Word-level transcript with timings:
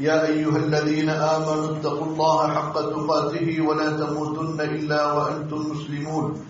يا 0.00 0.26
أيها 0.26 0.56
الذين 0.56 1.08
آمنوا 1.08 1.76
اتقوا 1.76 2.06
الله 2.06 2.48
حق 2.48 2.76
تقاته 2.80 3.60
ولا 3.60 3.90
تموتن 3.90 4.60
إلا 4.60 5.12
وأنتم 5.12 5.60
مسلمون. 5.70 6.44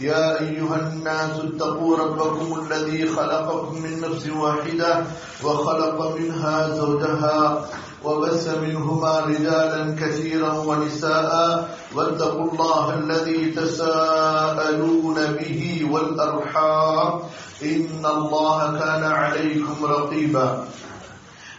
يا 0.00 0.40
أيها 0.40 0.76
الناس 0.76 1.30
اتقوا 1.44 1.96
ربكم 1.96 2.48
الذي 2.60 3.08
خلقكم 3.08 3.74
من 3.82 4.00
نفس 4.00 4.28
واحدة 4.28 5.04
وخلق 5.44 6.16
منها 6.20 6.68
زوجها 6.76 7.64
وبث 8.04 8.58
منهما 8.62 9.20
رجالا 9.20 9.96
كثيرا 10.00 10.52
ونساء 10.52 11.32
واتقوا 11.94 12.50
الله 12.52 12.94
الذي 12.94 13.50
تساءلون 13.50 15.18
به 15.36 15.88
والأرحام. 15.92 17.20
إن 17.62 18.04
الله 18.04 18.58
كان 18.78 19.04
عليكم 19.04 19.76
رقيبا. 19.84 20.64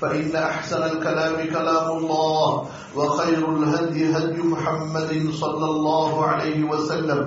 فإن 0.00 0.36
أحسن 0.38 0.82
الكلام 0.82 1.36
كلام 1.48 1.86
الله 1.90 2.48
وخير 2.96 3.42
الهدي 3.52 4.12
هدي 4.12 4.40
محمد 4.44 5.10
صلى 5.34 5.66
الله 5.66 6.26
عليه 6.26 6.64
وسلم 6.64 7.20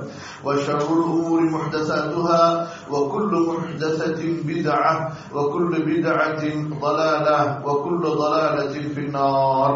وشر 0.45 0.88
الأمور 0.89 1.39
محدثاتها 1.45 2.44
وكل 2.92 3.31
محدثة 3.50 4.19
بدعة 4.44 4.94
وكل 5.33 5.72
بدعة 5.83 6.44
ضلالة 6.81 7.39
وكل 7.66 8.02
ضلالة 8.16 8.73
في 8.94 9.00
النار 9.02 9.72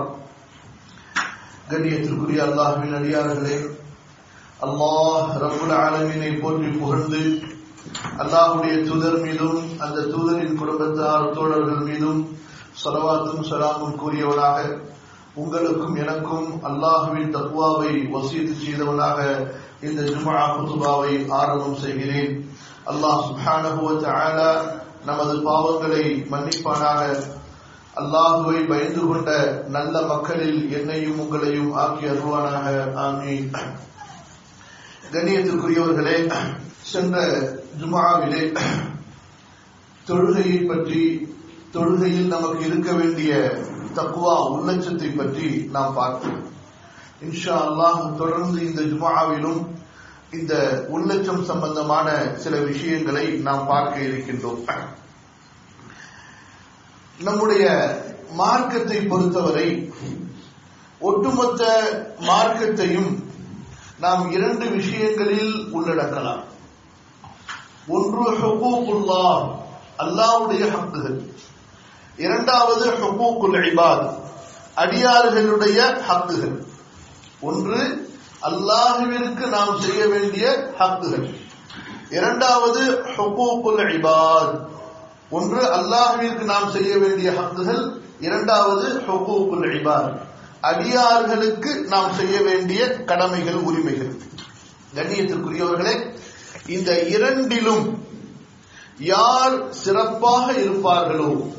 கண்ணியத்திற்குரிய 1.71 2.39
அல்லாஹுவின் 2.45 2.95
அடியார்களே 2.97 3.57
அல்லாஹ் 4.59 5.29
ரபுல் 5.43 5.73
ஆலமீனை 5.77 6.31
போற்றி 6.41 6.69
புகழ்ந்து 6.73 7.21
அல்லாஹுடைய 8.23 8.73
தூதர் 8.83 9.17
மீதும் 9.23 9.61
அந்த 9.79 10.03
தூதரின் 10.11 10.57
குடும்பத்தார் 10.61 11.31
தோழர்கள் 11.33 11.87
மீதும் 11.89 12.21
சலவாத்தும் 12.84 13.48
சலாமும் 13.50 13.96
கூறியவனாக 13.96 14.78
உங்களுக்கும் 15.34 15.96
எனக்கும் 15.96 16.64
அல்லாஹுவின் 16.64 17.34
தத்வாவை 17.34 18.10
வசீது 18.10 18.52
செய்தவனாக 18.54 19.48
இந்த 19.82 20.02
ஜுமா 20.02 20.36
குதுபாவை 20.56 21.28
ஆரம்பம் 21.28 21.74
செய்கிறேன். 21.74 22.50
அல்லாஹ் 22.86 23.24
சுஹானஹுவ 23.30 23.90
நமது 25.04 25.34
பாவங்களை 25.38 26.04
மன்னிப்பானாக. 26.30 27.22
அல்லாஹுவை 27.96 28.66
பயந்து 28.66 29.06
கொண்ட 29.06 29.62
நல்ல 29.68 30.02
மக்களில் 30.02 30.70
என்னையும் 30.70 31.20
உங்களையும் 31.20 31.72
ஆக்கி 31.72 32.06
அருவானாக 32.06 32.66
ஆமீன். 32.96 33.50
கண்ணியத்துக்குரியவர்களே 35.12 36.32
சென்ற 36.80 37.18
ஜுமாவிலே 37.80 38.56
தொழுகையை 40.06 40.66
பற்றி 40.66 41.36
தொழுகையில் 41.72 42.32
நமக்கு 42.34 42.62
இருக்க 42.66 42.90
வேண்டிய 42.92 43.32
தக்குவா 43.96 44.34
உள்ளச்சத்தை 44.54 45.08
பற்றி 45.16 45.48
நாம் 45.74 45.96
பார்த்தோம் 45.98 46.40
இன்ஷா 47.26 47.56
அல்லாஹ் 47.66 48.02
தொடர்ந்து 48.14 48.58
இந்த 48.68 48.82
ஜுமாவிலும் 48.82 49.60
இந்த 50.38 50.54
உள்ளச்சம் 50.94 51.42
சம்பந்தமான 51.50 52.08
சில 52.42 52.54
விஷயங்களை 52.70 53.26
நாம் 53.46 53.66
பார்க்க 53.66 53.96
இருக்கின்றோம். 54.00 54.60
நம்முடைய 57.26 57.64
மார்க்கத்தை 58.40 58.98
பொறுத்தவரை 59.10 59.68
ஒட்டுமொத்த 61.08 61.62
மார்க்கத்தையும் 62.28 63.10
நாம் 64.04 64.24
இரண்டு 64.36 64.66
விஷயங்களில் 64.78 65.54
உள்ளடக்கலாம். 65.76 66.44
ஒன்று 67.96 68.26
ஹுகூக்குல்லா 68.40 69.24
அல்லாவுடைய 70.04 70.64
ஹக்குகள். 70.74 71.18
இரண்டாவது 72.18 72.90
ஹுகூக்குல் 72.90 73.58
இபாத் 73.58 74.14
அடியார்களுடைய 74.76 76.02
ஹக்குகள். 76.08 76.62
ஒன்று 77.40 78.10
அல்லாஹுவிற்கு 78.42 79.48
நாம் 79.48 79.80
செய்ய 79.80 80.06
வேண்டிய 80.06 80.72
ஹக்குகள். 80.78 81.34
இரண்டாவது 82.10 83.04
ஹுகூக்குல் 83.16 83.86
இபாத். 83.88 84.66
ஒன்று 85.30 85.62
அல்லாஹுவிற்கு 85.62 86.42
நாம் 86.42 86.70
செய்ய 86.70 86.98
வேண்டிய 86.98 87.30
ஹக்குகள். 87.30 88.00
இரண்டாவது 88.20 88.88
ஹுகூக்குல் 88.88 89.72
இபாத். 89.72 90.18
அடியார்களுக்கு 90.60 91.82
நாம் 91.82 92.12
செய்ய 92.12 92.40
வேண்டிய 92.40 92.94
கடமைகள் 93.04 93.54
உரிமைகள். 93.54 94.16
கண்ணியத்திற்குரியவர்களே 94.94 96.16
இந்த 96.66 97.00
இரண்டிலும் 97.00 98.06
யார் 98.98 99.70
சிறப்பாக 99.70 100.52
இருப்பார்களோ 100.52 101.56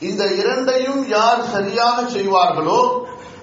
இந்த 0.00 0.22
இரண்டையும் 0.34 1.08
யார் 1.08 1.42
சரியாக 1.50 2.02
செய்வார்களோ 2.02 2.80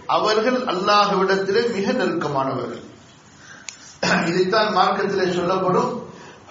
அவர்கள் 0.05 0.59
அல்லாஹ்விடத்திலே 0.63 1.61
மிக 1.73 1.91
நெருக்கமானவர்கள். 1.91 2.83
இதைத்தான் 4.25 4.69
மார்க்கத்திலே 4.75 5.27
சொல்லப்படும் 5.33 5.91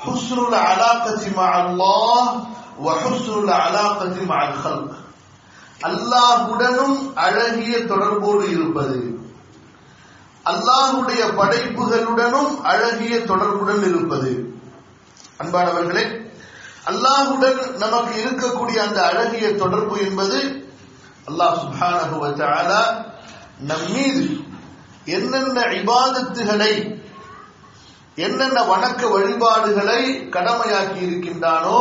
ஹுஸ்ருல் 0.05 0.57
அலாக்கத்தி 0.71 1.31
அல்லாஹ் 1.41 2.31
வஹுஸ்ருல் 2.87 3.53
அலாக்கத்தி 3.65 4.23
மஅல் 4.33 4.57
ஹல்க் 4.63 4.95
அல்லாஹுடனும் 5.89 6.97
அழகிய 7.15 7.85
தொடர்போடு 7.85 8.45
இருப்பது. 8.51 8.99
அல்லாஹுடைய 10.45 11.23
படைப்புகளுடனும் 11.41 12.53
அழகிய 12.73 13.15
தொடர்புடன் 13.21 13.83
இருப்பது. 13.83 14.31
அன்பானவர்களே 15.39 16.05
அல்லாஹுடன் 16.87 17.61
நமக்கு 17.79 18.15
இருக்கக்கூடிய 18.23 18.79
அந்த 18.79 18.99
அழகிய 19.11 19.47
தொடர்பு 19.55 19.97
என்பது 19.99 20.39
அல்லாஹ் 21.31 21.57
சுப்ஹானஹு 21.63 22.17
வ 22.19 22.29
நம்மீது 23.71 24.25
என்னென்ன 25.17 25.59
இபாதத்துகளை 25.81 26.73
என்னென்ன 28.17 28.59
வணக்க 28.63 29.03
வழிபாடுகளை 29.09 30.01
கடமையாக்கி 30.31 31.01
இருக்கின்றானோ 31.07 31.81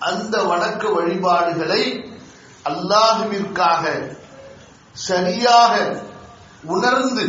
அந்த 0.00 0.34
வணக்க 0.42 0.82
வழிபாடுகளை 0.96 1.82
அல்லாஹுவிற்காக 2.64 3.84
சரியாக 5.06 5.74
உணர்ந்து 6.74 7.24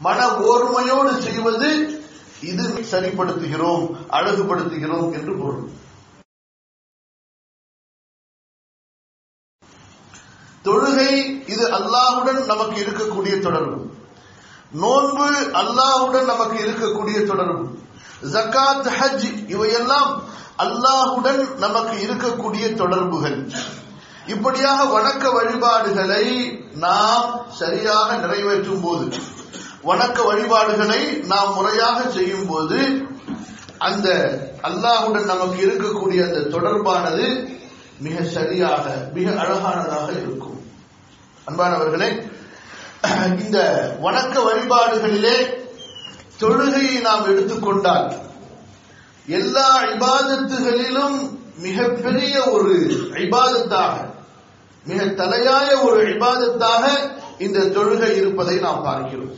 மன 0.00 0.20
ஓர்மையோடு 0.48 1.12
செய்வது 1.26 1.70
இது 2.50 2.64
சரிப்படுத்துகிறோம் 2.92 3.84
அழகுபடுத்துகிறோம் 4.10 5.10
என்று 5.12 5.32
பொருள். 5.34 5.64
தொழுகை 10.64 11.12
இது 11.54 11.64
அல்லாஹுடன் 11.78 12.40
நமக்கு 12.52 12.76
இருக்கக்கூடிய 12.84 13.34
தொடர்பு. 13.46 13.78
நோன்பு 14.82 15.28
அல்லாஹுடன் 15.62 16.28
நமக்கு 16.32 16.58
இருக்கக்கூடிய 16.66 17.18
தொடர்பு. 17.26 17.64
ஜக்காத் 18.34 18.88
ஹஜ் 18.98 19.28
இவையெல்லாம் 19.54 20.12
அல்லாஹுடன் 20.64 21.42
நமக்கு 21.64 21.96
இருக்கக்கூடிய 22.06 22.64
தொடர்புகள். 22.82 23.38
இப்படியாக 24.34 24.80
வணக்க 24.96 25.24
வழிபாடுகளை 25.36 26.26
நாம் 26.84 27.30
சரியாக 27.60 28.08
நிறைவேற்றும் 28.22 28.80
போது 28.80 29.06
வணக்க 29.88 30.18
வழிபாடுகளை 30.28 31.02
நாம் 31.32 31.50
முறையாக 31.54 31.98
செய்யும் 32.10 32.46
போது 32.46 32.78
அந்த 33.88 34.08
அல்லாஹுடன் 34.68 35.30
நமக்கு 35.32 35.58
இருக்கக்கூடிய 35.66 36.20
அந்த 36.28 36.40
தொடர்பானது 36.54 37.26
மிக 37.98 38.22
சரியாக 38.24 39.10
மிக 39.12 39.30
அழகானதாக 39.30 40.08
இருக்கும். 40.10 40.60
அன்பானவர்களே 41.48 42.08
இந்த 43.44 43.58
வணக்க 44.00 44.34
வழிபாடுகளிலே 44.40 45.36
தொழுகையை 46.40 47.00
நாம் 47.00 47.26
எடுத்துக்கொண்டால் 47.26 48.08
எல்லா 49.26 49.68
இபாதத்துகளிலும் 49.94 51.18
மிகப்பெரிய 51.56 52.44
ஒரு 52.44 52.72
இபாதத்தாக 53.26 53.94
மிக 54.86 55.04
தலையாய 55.04 55.68
ஒரு 55.82 56.00
இபாதத்தாக 56.14 56.84
இந்த 57.38 57.60
தொழுகை 57.60 58.10
இருப்பதை 58.16 58.56
நாம் 58.58 58.82
பார்க்கிறோம். 58.82 59.36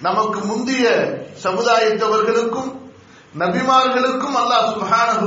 நமக்கு 0.00 0.40
முந்தைய 0.40 0.86
சமுதாயத்தவர்களுக்கும் 1.42 2.70
நபிமார்களுக்கும் 3.38 4.36
அல்லாஹ் 4.40 4.68
சுப்ஹானஹு 4.72 5.26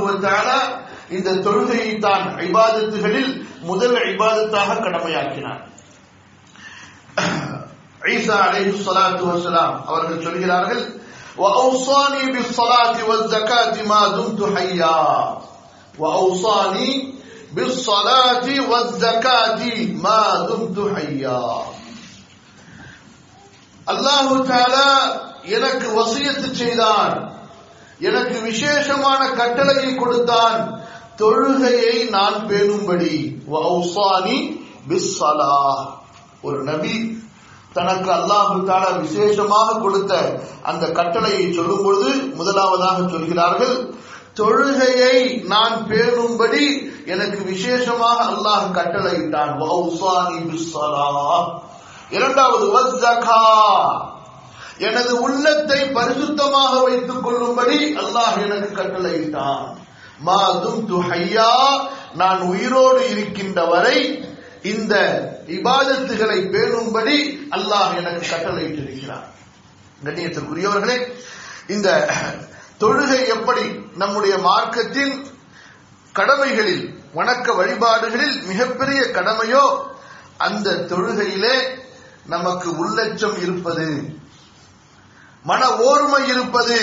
இந்த 1.09 1.29
தொழுகையை 1.45 1.91
தான் 1.99 2.25
இபாதத்துகளில் 2.47 3.31
முதல் 3.63 3.97
இபாதத்தாக 4.11 4.79
கடமையாக்கினார் 4.85 5.61
ஈசா 8.11 8.37
அலைஹி 8.47 8.71
ஸலாத்து 8.87 9.23
வஸலாம் 9.31 9.77
அவர்கள் 9.89 10.25
சொல்கிறார்கள் 10.25 10.83
وأوصاني 11.37 12.23
بالصلاة 12.33 12.97
والزكاة 13.09 13.75
ما 13.83 14.01
دمت 14.09 14.41
حيا 14.55 14.99
وأوصاني 15.99 16.89
بالصلاة 17.53 18.47
والزكاة 18.69 19.61
ما 20.05 20.21
دمت 20.49 20.77
حيا 20.95 21.43
அல்லாஹு 23.87 24.35
தாலா 24.47 24.89
எனக்கு 25.49 25.87
வசியத்து 25.95 26.49
செய்தான் 26.55 27.13
எனக்கு 27.99 28.37
விசேஷமான 28.41 29.21
கட்டளையை 29.31 29.91
கொடுத்தான் 29.95 30.59
தொழுகையை 31.18 32.08
நான் 32.08 32.34
பேணும்படி. 32.34 33.36
ஒரு 36.42 36.62
நபி 36.62 37.24
தனக்கு 37.72 38.10
அல்லாஹு 38.10 38.56
தாலா 38.66 39.00
விசேஷமாக 39.00 39.78
கொடுத்த 39.78 40.40
அந்த 40.62 40.86
கட்டளையை 40.86 41.52
சொல்லும் 41.52 41.82
பொழுது 41.82 42.14
முதலாவதாக 42.14 43.08
சொல்கிறார்கள் 43.08 43.94
தொழுகையை 44.34 45.42
நான் 45.44 45.86
பேணும்படி 45.88 46.94
எனக்கு 47.06 47.44
விசேஷமாக 47.44 48.24
அல்லாஹ் 48.24 48.74
கட்டளையிட்டான். 48.78 49.52
இரண்டாவது 52.10 52.66
எனது 54.78 55.20
உள்ளத்தை 55.20 55.80
பரிசுத்தமாக 55.82 56.82
வைத்துக் 56.82 57.22
கொள்ளும்படி 57.22 57.94
அல்லாஹ் 57.94 58.42
எனக்கு 58.44 58.82
கட்டளையிட்டான். 58.82 59.75
மாதும் 60.18 60.88
துஹையா 60.90 61.50
நான் 62.14 62.40
உயிரோடு 62.40 63.08
இருக்கின்ற 63.08 63.64
வரை 63.64 64.24
இந்த 64.62 64.94
இபாதத்துகளை 65.46 66.38
பேணும்படி 66.50 67.46
அல்லாஹ் 67.50 67.96
எனக்கு 67.96 68.30
கட்டளையிட்டிருக்கிறார். 68.30 69.26
கண்ணியத்திற்குரியவர்களே 70.04 70.96
இந்த 71.66 71.88
தொழுகை 72.78 73.28
எப்படி 73.28 73.64
நம்முடைய 73.94 74.38
மார்க்கத்தின் 74.38 75.14
கடமைகளில் 76.12 76.84
வணக்க 77.14 77.54
வழிபாடுகளில் 77.54 78.42
மிகப்பெரிய 78.42 79.10
கடமையோ 79.10 79.92
அந்த 80.38 80.74
தொழுகையிலே 80.74 81.56
நமக்கு 82.24 82.70
உள்ளச்சம் 82.70 83.38
இருப்பது 83.38 83.86
மன 85.44 85.68
ஓர்மை 85.68 86.28
இருப்பது 86.28 86.78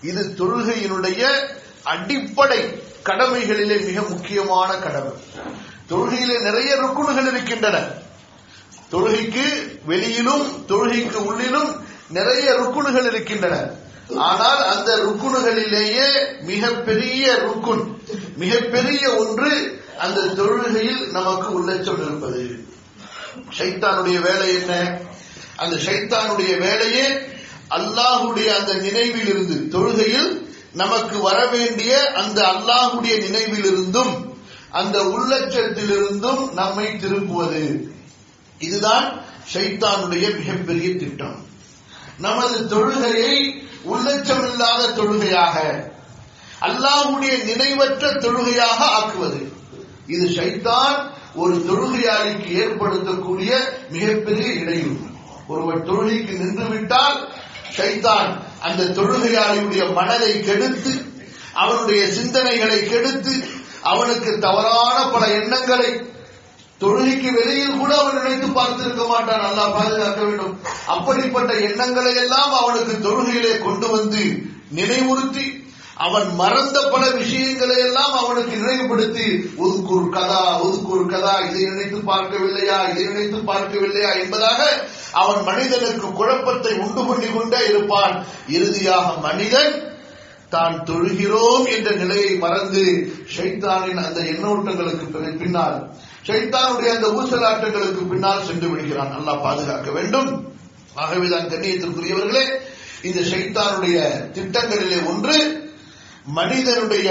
இது 0.00 0.34
தொழுகையினுடைய 0.34 1.22
அடிப்படை 1.84 2.58
கடமைகளிலே 3.04 3.86
மிக 3.86 4.02
முக்கியமான 4.02 4.74
கடமை. 4.74 5.12
தொழுகையிலே 5.88 6.42
நிறைய 6.42 6.74
ருக்குணுகள் 6.74 7.26
இருக்கின்றன. 7.26 7.78
தொழுகைக்கு 8.90 9.78
வெளியிலும் 9.84 10.64
தொழுகைக்கு 10.68 11.12
உள்ளிலும் 11.12 11.84
நிறைய 12.08 12.52
ருக்குணுகள் 12.52 13.06
இருக்கின்றன. 13.06 13.70
ஆனால் 14.16 14.64
அந்த 14.64 14.96
ருக்குணுகளிலேயே 14.96 16.06
மிகப்பெரிய 16.40 17.34
ருக்குன் 17.34 18.00
மிகப்பெரிய 18.36 19.14
ஒன்று 19.14 19.82
அந்த 19.98 20.20
தொழுகையில் 20.20 21.10
நமக்கு 21.10 21.52
உள்ளச்சல் 21.52 22.02
இருப்பது. 22.02 22.64
ஷைத்தானுடைய 23.58 24.20
வேலை 24.20 24.54
என்ன? 24.54 24.98
அந்த 25.56 25.76
ஷைத்தானுடைய 25.76 26.58
வேலையே 26.58 27.08
அல்லாஹுடைய 27.70 28.46
அந்த 28.58 28.74
நினைவில் 28.74 29.26
இருந்து 29.26 29.78
தொழுகையில் 29.78 30.43
நமக்கு 30.74 31.18
வர 31.18 31.46
வேண்டிய 31.46 32.12
அந்த 32.12 32.42
அல்லாஹுடைய 32.42 33.14
நினைவிலிருந்தும் 33.26 34.14
அந்த 34.70 35.02
உள்ளச்சத்திலிருந்தும் 35.02 36.52
நம்மை 36.52 36.86
திருப்புவது. 36.86 37.88
இதுதான் 38.58 39.22
ஷைத்தானுடைய 39.54 40.36
மிகப்பெரிய 40.36 40.96
திட்டம். 40.96 41.46
நமது 42.18 42.58
தொழுகையை 42.64 43.36
உள்ளச்சம் 43.92 44.50
இல்லாத 44.50 44.92
தொழுகையாக 44.92 45.56
அல்லாஹுடைய 46.60 47.44
நினைவற்ற 47.44 48.12
தொழுகையாக 48.12 48.80
ஆக்குவது. 48.98 49.52
இது 50.06 50.26
ஷைத்தான் 50.28 50.96
ஒரு 51.34 51.56
தொழுகையாளிக்கு 51.68 52.50
ஏற்படுத்தக்கூடிய 52.62 53.50
மிகப்பெரிய 53.90 54.52
இடையூறு. 54.52 55.12
ஒருவர் 55.48 55.86
தொழுகைக்கு 55.86 56.38
நின்று 56.38 56.64
விட்டால் 56.64 57.32
ஷைத்தான் 57.76 58.30
அந்த 58.64 58.84
தொழுகையாளியுடைய 58.84 59.92
மனதை 59.92 60.40
கெடுத்து 60.40 60.92
அவனுடைய 61.54 62.06
சிந்தனைகளை 62.06 62.78
கெடுத்து 62.88 63.44
அவனுக்கு 63.82 64.38
தவறான 64.38 65.10
பல 65.10 65.26
எண்ணங்களை 65.28 66.12
தொழுகைக்கு 66.80 67.32
வெளியில் 67.32 67.76
கூட 67.76 67.98
அவன் 67.98 68.22
நினைத்து 68.22 68.46
பார்த்திருக்க 68.46 69.08
மாட்டான். 69.08 69.40
நல்லா 69.40 69.68
பாதுகாக்க 69.68 70.22
வேண்டும். 70.22 70.60
அப்படிப்பட்ட 70.86 71.52
எண்ணங்களை 71.54 72.14
எல்லாம் 72.14 72.52
அவனுக்கு 72.52 72.94
தொழுகையிலே 73.08 73.52
கொண்டு 73.58 73.90
வந்து 73.90 74.22
நினைவுறுத்தி 74.74 75.63
அவன் 75.96 76.34
மறந்த 76.34 76.82
பல 76.82 77.10
விஷயங்களை 77.10 77.76
எல்லாம் 77.76 78.12
அவனுக்கு 78.12 78.56
நினைவுபடுத்தி 78.56 79.26
ஒதுக்கூர் 79.58 80.08
கதா 80.08 80.60
ஒதுக்கூர் 80.62 81.06
கதா 81.06 81.34
இதை 81.38 81.62
நினைத்து 81.64 81.96
பார்க்கவில்லையா 81.96 82.78
இதை 82.90 83.04
நினைத்து 83.04 83.36
பார்க்கவில்லையா 83.36 84.20
என்பதாக 84.22 84.60
அவன் 85.12 85.42
மனிதனுக்கு 85.44 86.12
குழப்பத்தை 86.12 86.72
உண்டு 86.72 87.04
பண்ணி 87.04 87.26
கொண்டே 87.26 87.66
இருப்பான். 87.68 88.26
இறுதியாக 88.48 89.20
மனிதன் 89.20 89.92
தான் 90.48 90.84
தொழுகிறோம் 90.84 91.66
என்ற 91.76 91.90
நிலையை 91.90 92.36
மறந்து 92.36 92.82
ஷைத்தானின் 93.36 94.02
அந்த 94.06 94.20
எண்ணோட்டங்களுக்கு 94.20 95.38
பின்னால் 95.38 95.92
ஷைத்தானுடைய 96.28 96.90
அந்த 96.96 97.08
ஊசலாட்டங்களுக்கு 97.08 98.08
பின்னால் 98.08 98.44
சென்று 98.44 98.68
விடுகிறான். 98.68 99.10
நல்லா 99.10 99.34
பாதுகாக்க 99.34 99.90
வேண்டும். 99.90 100.54
ஆகவேதான் 100.94 101.48
கண்ணியத்திற்குரியவர்களே 101.48 102.44
இந்த 103.02 103.20
ஷைத்தானுடைய 103.20 103.98
திட்டங்களிலே 104.34 105.06
ஒன்று 105.06 105.62
மனிதனுடைய 106.24 107.08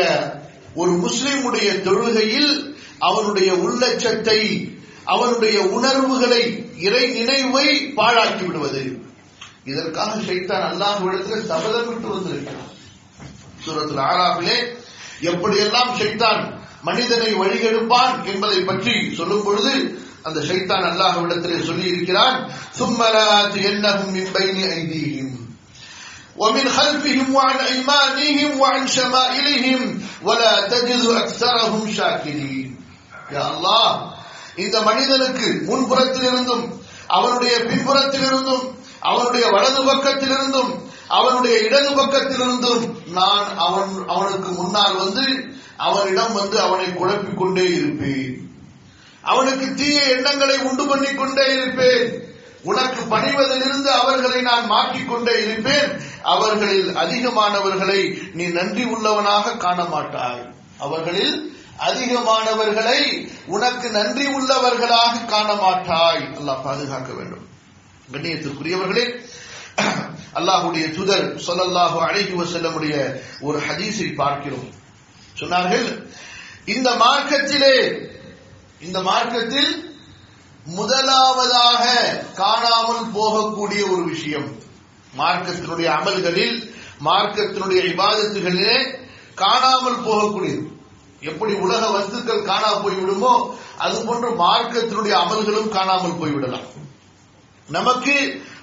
ஒரு 0.76 0.92
முஸ்லிமுடைய 0.92 1.82
தொழுகையில் 1.82 2.76
அவனுடைய 3.00 3.54
உள்ளச்சத்தை 3.54 4.72
அவனுடைய 5.04 5.62
உணர்வுகளை 5.62 6.72
இறை 6.78 7.12
நினைவை 7.12 7.94
பாழாக்கி 7.98 8.46
விடுவது. 8.46 9.00
இதற்காக 9.64 10.22
ஷைத்தான் 10.22 10.66
அல்லாஹ்விடத்தில் 10.72 11.46
சபதம் 11.46 11.88
விட்டு 11.88 12.08
வந்திருக்கிறான். 12.08 12.72
சூரத்தில் 13.66 13.98
ஆறாவிலே 13.98 14.58
எப்படியெல்லாம் 15.22 15.92
ஷைத்தான் 16.00 16.62
மனிதனை 16.82 17.34
வழிகெடுப்பான் 17.34 18.26
என்பதை 18.26 18.64
பற்றி 18.64 19.16
சொல்லும் 19.16 19.44
பொழுது 19.44 20.02
அந்த 20.24 20.40
ஷைத்தான் 20.40 20.86
அல்லாஹ்விடத்திலே 20.90 21.64
சொல்லி 21.64 21.88
இருக்கிறான் 21.88 22.52
சும்மலாத் 22.80 23.56
என்னஹும் 23.56 24.12
மின் 24.12 24.32
ومن 26.37 26.69
خلفهم 26.71 27.27
وعن 27.31 27.57
أيمانهم 27.63 28.61
وعن 28.61 28.83
شمائلهم 28.89 29.81
ولا 30.23 30.69
تجد 30.69 31.03
أكثرهم 31.15 31.83
شاكرين 31.93 32.67
يا 33.31 33.45
الله 33.49 33.89
இந்த 34.59 34.77
மனிதனுக்கு 34.89 35.49
முன்புறத்திலிருந்தும் 35.69 36.65
அவனுடைய 37.09 37.55
பின்புறத்திலிருந்தும் 37.69 38.65
அவனுடைய 39.03 39.45
வலது 39.55 39.83
பக்கத்திலிருந்தும் 39.85 40.71
அவனுடைய 41.11 41.57
இடது 41.67 41.91
பக்கத்திலிருந்தும் 41.95 42.83
நான் 43.19 43.49
அவன் 43.67 43.93
அவனுக்கு 44.09 44.51
முன்னால் 44.53 44.97
வந்து 44.97 45.25
அவனிடம் 45.87 46.35
வந்து 46.35 46.57
அவனை 46.61 46.89
குழப்பிக் 46.93 47.41
கொண்டே 47.41 47.67
இருப்பேன் 47.75 48.35
அவனுக்கு 49.25 49.67
தீய 49.79 49.99
எண்ணங்களை 50.15 50.57
உண்டு 50.69 50.85
பண்ணிக் 50.85 51.21
கொண்டே 51.21 51.47
இருப்பேன் 51.57 52.05
உனக்கு 52.65 53.01
பணிவதிலிருந்து 53.11 53.91
அவர்களை 54.01 54.39
நான் 54.43 54.67
மாற்றிக் 54.67 55.11
கொண்டே 55.11 55.35
இருப்பேன் 55.45 55.91
அவர்களில் 56.24 56.96
அதிகமானவர்களை 56.96 58.02
நீ 58.34 58.46
நன்றி 58.48 58.84
உள்ளவனாக 58.84 59.56
காண 59.58 59.84
மாட்டாய் 59.84 60.44
அவர்களில் 60.80 61.36
அதிகமானவர்களை 61.80 63.00
உனக்கு 63.46 63.90
நன்றி 63.92 64.26
உள்ளவர்களாக 64.28 65.26
காண 65.26 65.50
மாட்டாய் 65.54 66.24
அல்லாஹ் 66.40 66.64
பாதுகாக்க 66.64 67.12
வேண்டும். 67.14 67.46
கண்ணியத்திற்குரியவர்களே 68.14 69.06
அல்லாஹுடைய 70.40 70.86
துதர் 70.98 71.26
சொல்லல்லாஹு 71.48 71.98
அழகி 72.00 72.34
வசல்லமுடைய 72.42 72.96
ஒரு 73.42 73.60
ஹதீஸை 73.68 74.16
பார்க்கிறோம். 74.16 74.70
சொன்னார்கள் 75.40 75.88
இந்த 76.66 76.90
மார்க்கத்திலே 76.92 77.76
இந்த 78.80 79.02
மார்க்கத்தில் 79.02 79.74
முதலாவதாக 80.66 81.84
காணாமல் 82.36 83.06
போகக்கூடிய 83.16 83.82
ஒரு 83.94 84.04
விஷயம். 84.04 84.50
மார்க்கத்தினுடைய 85.18 85.88
அமல்களில் 85.98 86.58
மார்க்கத்தினுடைய 87.08 87.80
விவாதத்துகளிலே 87.90 88.78
காணாமல் 89.36 90.04
போகக்கூடியது. 90.08 90.64
எப்படி 91.22 91.54
உலக 91.66 91.84
வஸ்துக்கள் 91.88 92.48
காணா 92.50 92.72
போய்விடுமோ 92.84 93.34
அது 93.78 93.98
போன்று 94.06 94.30
மார்க்கத்தினுடைய 94.44 95.14
அமல்களும் 95.24 95.70
காணாமல் 95.70 96.18
போய்விடலாம். 96.22 96.68
நமக்கு 97.70 98.16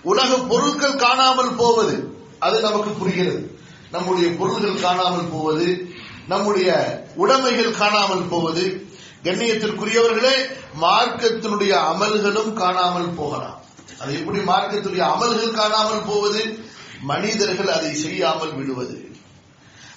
உலக 0.03 0.37
பொருட்கள் 0.51 1.01
காணாமல் 1.05 1.55
போவது 1.55 1.95
அது 2.39 2.61
நமக்கு 2.61 2.91
புரிகிறது. 2.91 3.41
நம்முடைய 3.91 4.29
பொருள்கள் 4.41 4.83
காணாமல் 4.87 5.31
போவது 5.33 5.69
நம்முடைய 6.27 6.71
உடைமைகள் 7.17 7.79
காணாமல் 7.79 8.29
போவது 8.29 8.65
கண்ணியத்திற்குரியவர்களே 9.25 10.35
மார்க்கத்தினுடைய 10.81 11.73
அமல்களும் 11.93 12.53
காணாமல் 12.53 13.11
போகலாம். 13.15 13.60
அது 13.99 14.15
எப்படி 14.15 14.39
மார்க்கத்துடைய 14.39 15.03
அமல்கள் 15.15 15.59
காணாமல் 15.61 16.05
போவது? 16.05 16.43
மனிதர்கள் 17.01 17.69
அதை 17.69 17.95
செய்யாமல் 17.95 18.55
விடுவது. 18.55 18.97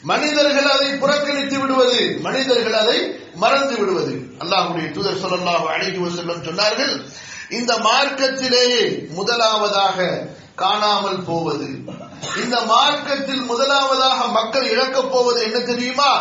மனிதர்கள் 0.03 0.65
அதை 0.65 0.97
புறக்கணித்து 0.97 1.59
விடுவது. 1.59 2.19
மனிதர்கள் 2.19 2.73
அதை 2.73 2.97
மறந்து 3.35 3.77
விடுவது. 3.77 4.13
அல்லாஹுடைய 4.39 4.91
தூதர் 4.91 5.21
சொல்லல்லாஹு 5.23 5.65
அழைக்கு 5.67 6.09
செல்லும் 6.09 6.43
சொன்னார்கள் 6.43 7.07
இந்த 7.49 7.77
மார்க்கத்திலேயே 7.77 9.09
முதலாவதாக 9.09 10.27
காணாமல் 10.55 11.21
போவது. 11.23 11.67
இந்த 12.43 12.61
மார்க்கத்தில் 12.61 13.43
முதலாவதாக 13.43 14.27
மக்கள் 14.27 14.69
இழக்கப் 14.69 15.11
போவது 15.11 15.43
என்ன 15.43 15.59
தெரியுமா? 15.59 16.11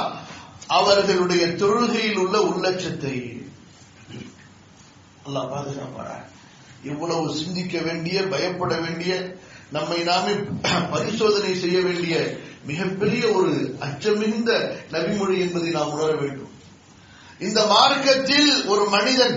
அவர்களுடைய 0.69 1.47
தொழுகையில் 1.47 2.17
உள்ள 2.17 2.39
உள்ளட்சத்தை 2.41 3.15
அல்லாஹ் 5.27 5.51
பாதுகாப்பாரா? 5.51 6.17
இவ்வளவு 6.83 7.35
சிந்திக்க 7.35 7.81
வேண்டிய 7.81 8.23
பயப்பட 8.23 8.75
வேண்டிய 8.81 9.13
நம்மை 9.71 10.03
நாமே 10.03 10.33
பரிசோதனை 10.91 11.55
செய்ய 11.55 11.81
வேண்டிய 11.81 12.15
மிகப்பெரிய 12.67 13.29
ஒரு 13.29 13.53
அச்சமிகுந்த 13.81 14.51
நபிமொழி 14.91 15.39
என்பதை 15.41 15.71
நாம் 15.71 15.91
உணர 15.91 16.11
வேண்டும். 16.13 16.53
இந்த 17.41 17.67
மார்க்கத்தில் 17.67 18.51
ஒரு 18.67 18.85
மனிதன் 18.89 19.37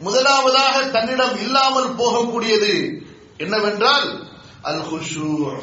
முதலாவதாக 0.00 0.82
தன்னிடம் 0.88 1.36
இல்லாமல் 1.40 1.94
போகக்கூடியது 1.94 2.72
என்னவென்றால் 3.36 4.08
அல் 4.62 4.82
குஷூர் 4.90 5.60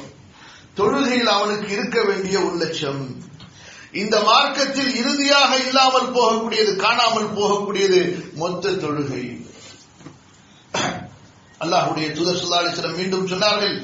தொழுகையில் 0.74 1.28
அவனுக்கு 1.28 1.68
இருக்க 1.68 2.04
வேண்டிய 2.04 2.40
உள்ளட்சம் 2.40 3.04
இந்த 3.92 4.22
மார்க்கத்தில் 4.22 4.96
இறுதியாக 4.96 5.52
இல்லாமல் 5.58 6.12
போகக்கூடியது 6.12 6.76
காணாமல் 6.76 7.30
போகக்கூடியது 7.30 8.00
மொத்த 8.36 8.72
தொழுகை. 8.72 9.24
அல்லாஹுடைய 11.60 12.08
தூதர் 12.12 12.42
சுல்லாலிசனம் 12.44 12.98
மீண்டும் 12.98 13.28
சொன்னார்கள் 13.28 13.76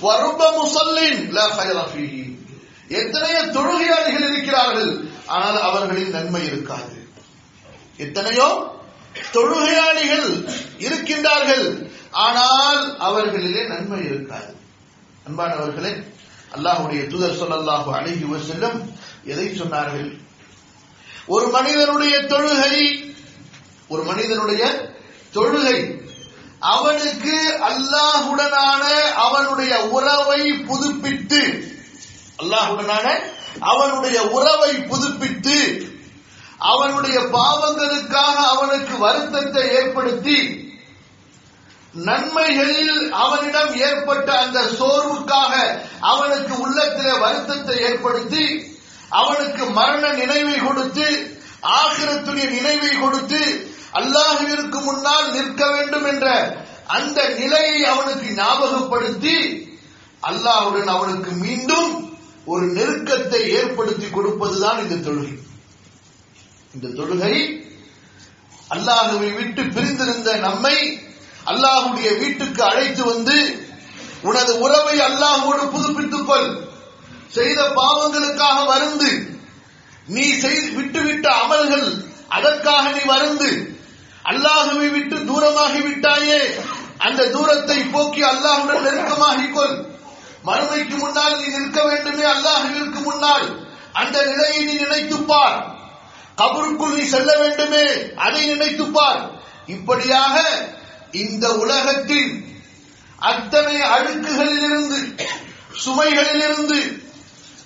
வருப 0.00 0.40
முசல்லின் 0.58 1.20
எத்தனையோ 2.88 3.40
தொழுகையாளிகள் 3.56 4.26
இருக்கிறார்கள் 4.28 4.90
ஆனால் 5.26 5.58
அவர்களின் 5.62 6.10
நன்மை 6.10 6.46
இருக்காது. 6.46 6.96
எத்தனையோ 7.96 8.48
தொழுகையாளிகள் 9.32 10.28
இருக்கின்றார்கள் 10.78 11.66
ஆனால் 12.10 12.96
அவர்களிலே 12.98 13.62
நன்மை 13.66 14.00
இருக்காது. 14.04 14.52
அன்பானவர்களே 15.26 15.92
அல்லாஹுடைய 16.56 17.00
தூதர் 17.06 17.38
சொல்லல்லாஹு 17.42 17.88
அழகி 17.98 18.24
செல்லும் 18.48 18.78
எதை 19.24 19.46
சொன்னார்கள்? 19.60 20.10
ஒரு 21.26 21.46
மனிதனுடைய 21.46 22.14
தொழுகை 22.32 22.74
ஒரு 23.88 24.02
மனிதனுடைய 24.02 24.62
தொழுகை 25.32 25.76
அவனுக்கு 27.00 27.36
அல்லாஹுடனான 27.68 28.82
அவனுடைய 29.24 29.74
உறவை 29.90 30.40
புதுப்பித்து 30.66 31.42
அல்லாஹுடனான 32.38 33.06
அவனுடைய 33.64 34.18
உறவை 34.30 34.72
புதுப்பித்து 34.90 35.56
அவனுடைய 36.64 37.18
பாவங்களுக்காக 37.32 38.36
அவனுக்கு 38.50 38.94
வருத்தத்தை 38.98 39.64
ஏற்படுத்தி 39.78 40.38
நன்மைகளில் 42.00 42.98
அவனிடம் 43.20 43.72
ஏற்பட்ட 43.84 44.28
அந்த 44.40 44.58
சோர்வுக்காக 44.76 45.54
அவனுக்கு 46.10 46.54
உள்ளத்திலே 46.64 47.14
வருத்தத்தை 47.18 47.76
ஏற்படுத்தி 47.88 48.44
அவனுக்கு 49.12 49.64
மரண 49.78 50.06
நினைவை 50.14 50.56
கொடுத்து 50.60 51.08
ஆகிரத்துடைய 51.76 52.46
நினைவை 52.52 52.92
கொடுத்து 52.96 53.42
அல்லாஹுவிற்கு 53.98 54.78
முன்னால் 54.80 55.32
நிற்க 55.32 55.62
வேண்டும் 55.70 56.06
என்ற 56.12 56.26
அந்த 56.90 57.28
நிலையை 57.38 57.84
அவனுக்கு 57.84 58.28
ஞாபகப்படுத்தி 58.34 59.36
அல்லாஹுடன் 60.22 60.90
அவனுக்கு 60.94 61.30
மீண்டும் 61.44 61.90
ஒரு 62.46 62.66
நெருக்கத்தை 62.76 63.40
ஏற்படுத்தி 63.58 64.06
கொடுப்பதுதான் 64.06 64.78
இந்த 64.84 64.96
தொழுகை. 65.06 65.34
இந்த 66.74 66.86
தொழுகை 66.98 67.34
அல்லாஹுவை 68.70 69.30
விட்டு 69.32 69.62
பிரிந்திருந்த 69.74 70.30
நம்மை 70.38 70.76
அல்லாஹுடைய 71.44 72.08
வீட்டுக்கு 72.18 72.62
அழைத்து 72.64 73.02
வந்து 73.04 73.36
உனது 74.22 74.52
உறவை 74.58 74.96
அல்லாஹோடு 75.00 75.64
புதுப்பித்துக் 75.70 76.26
கொள். 76.26 76.48
செய்த 77.28 77.60
பாவங்களுக்காக 77.76 78.58
வருந்து 78.64 79.10
நீ 80.08 80.24
செய்து 80.38 80.68
விட்டுவிட்ட 80.78 81.26
அமல்கள் 81.42 81.88
அதற்காக 82.28 82.84
நீ 82.90 83.02
வருந்து 83.04 83.50
அல்லாஹுவை 84.24 84.88
விட்டு 84.88 85.16
தூரமாகி 85.28 85.80
விட்டாயே 85.80 86.40
அந்த 87.00 87.28
தூரத்தை 87.28 87.78
போக்கி 87.92 88.22
அல்லாஹுடன் 88.24 88.84
நெருக்கமாகிக் 88.86 89.54
கொள் 89.54 89.76
மறுமைக்கு 90.44 90.96
முன்னால் 90.96 91.36
நீ 91.38 91.46
நிற்க 91.54 91.80
வேண்டுமே 91.84 92.24
அல்லாஹுவிற்கு 92.26 93.00
முன்னால். 93.00 93.46
அந்த 93.92 94.16
நிலையை 94.24 94.60
நீ 94.64 94.74
நினைத்துப்பார் 94.82 95.56
கபருக்குள் 96.38 96.96
நீ 96.96 97.04
செல்ல 97.06 97.30
வேண்டுமே 97.36 97.84
அதை 98.18 98.42
நினைத்துப்பார் 98.50 99.20
இப்படியாக 99.68 100.36
இந்த 101.20 101.46
உலகத்தில் 101.56 102.30
அத்தனை 103.22 103.76
அழுக்குகளிலிருந்து 103.90 104.98
சுமைகளிலிருந்து 105.84 106.78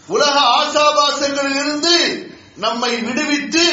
உலக 0.08 0.34
ஆசாபாசங்களிலிருந்து 0.56 1.94
நம்மை 2.56 2.92
விடுவித்து 3.00 3.66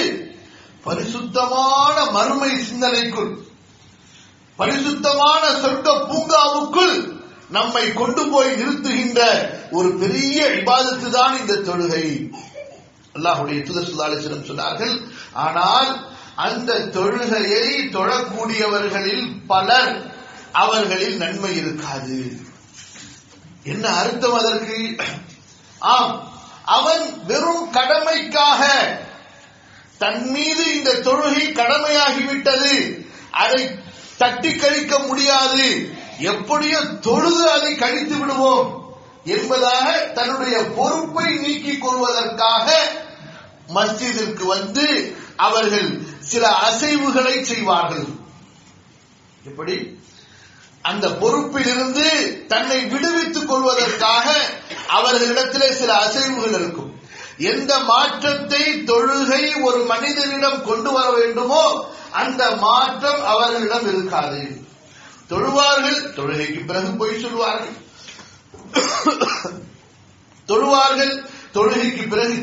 பரிசுத்தமான 0.85 1.97
மறுமை 2.11 2.51
சிந்தனைக்குள் 2.63 3.31
பரிசுத்தமான 4.61 5.43
சொர்க்க 5.63 5.89
பூங்காவுக்குள் 6.09 6.97
நம்மை 7.55 7.85
கொண்டு 7.93 8.23
போய் 8.33 8.51
நிறுத்துகின்ற 8.59 9.21
ஒரு 9.77 9.89
பெரிய 10.01 10.39
விவாதத்து 10.55 11.07
தான் 11.09 11.33
இந்த 11.39 11.53
தொழுகை. 11.67 12.05
அல்லாஹுடைய 13.15 13.59
துதசுல்லாலிசிடம் 13.67 14.47
சொன்னார்கள் 14.49 14.95
ஆனால் 15.45 15.89
அந்த 16.35 16.77
தொழுகையை 16.95 17.65
தொழக்கூடியவர்களில் 17.95 19.25
பலர் 19.47 19.91
அவர்களில் 20.51 21.17
நன்மை 21.17 21.51
இருக்காது. 21.57 22.19
என்ன 23.63 23.85
அர்த்தம் 24.01 24.37
அதற்கு? 24.39 24.77
ஆம் 25.79 26.13
அவன் 26.77 27.05
வெறும் 27.29 27.67
கடமைக்காக 27.73 28.61
தன் 29.97 30.23
மீது 30.33 30.63
இந்த 30.75 30.91
தொழுகை 31.07 31.45
கடமையாகிவிட்டது. 31.59 32.73
அதை 33.43 33.61
தட்டி 34.21 34.51
கழிக்க 34.55 34.99
முடியாது. 34.99 35.67
எப்படியோ 36.19 36.79
தொழுது 37.01 37.43
அதை 37.51 37.75
கழித்து 37.75 38.15
விடுவோம் 38.15 38.67
என்பதாக 39.25 39.87
தன்னுடைய 39.91 40.57
பொறுப்பை 40.75 41.27
நீக்கிக் 41.35 41.81
கொள்வதற்காக 41.81 42.67
மஸ்ஜிதிற்கு 43.75 44.45
வந்து 44.45 44.85
அவர்கள் 45.35 45.89
சில 46.19 46.45
அசைவுகளை 46.69 47.41
செய்வார்கள். 47.41 48.05
எப்படி? 49.45 49.75
அந்த 50.81 51.07
பொறுப்பிலிருந்து 51.07 52.07
தன்னை 52.47 52.79
விடுவித்துக் 52.85 53.47
கொள்வதற்காக 53.47 54.27
அவர்களிடத்திலே 54.93 55.69
சில 55.71 55.91
அசைவுகள் 56.05 56.55
இருக்கும். 56.59 56.90
எந்த 57.49 57.71
மாற்றத்தை 57.89 58.63
தொழுகை 58.89 59.43
ஒரு 59.67 59.79
மனிதனிடம் 59.91 60.59
கொண்டு 60.69 60.89
வர 60.95 61.07
வேண்டுமோ 61.17 61.63
அந்த 62.21 62.41
மாற்றம் 62.63 63.21
அவர்களிடம் 63.33 63.87
இருக்காது. 63.91 64.41
தொழுவார்கள் 65.31 65.99
தொழுகைக்கு 66.17 66.61
பிறகு 66.69 66.89
பொய் 67.01 67.21
சொல்வார்கள். 67.21 67.75
தொழுவார்கள் 70.49 71.13
தொழுகைக்கு 71.55 72.03
பிறகு 72.13 72.37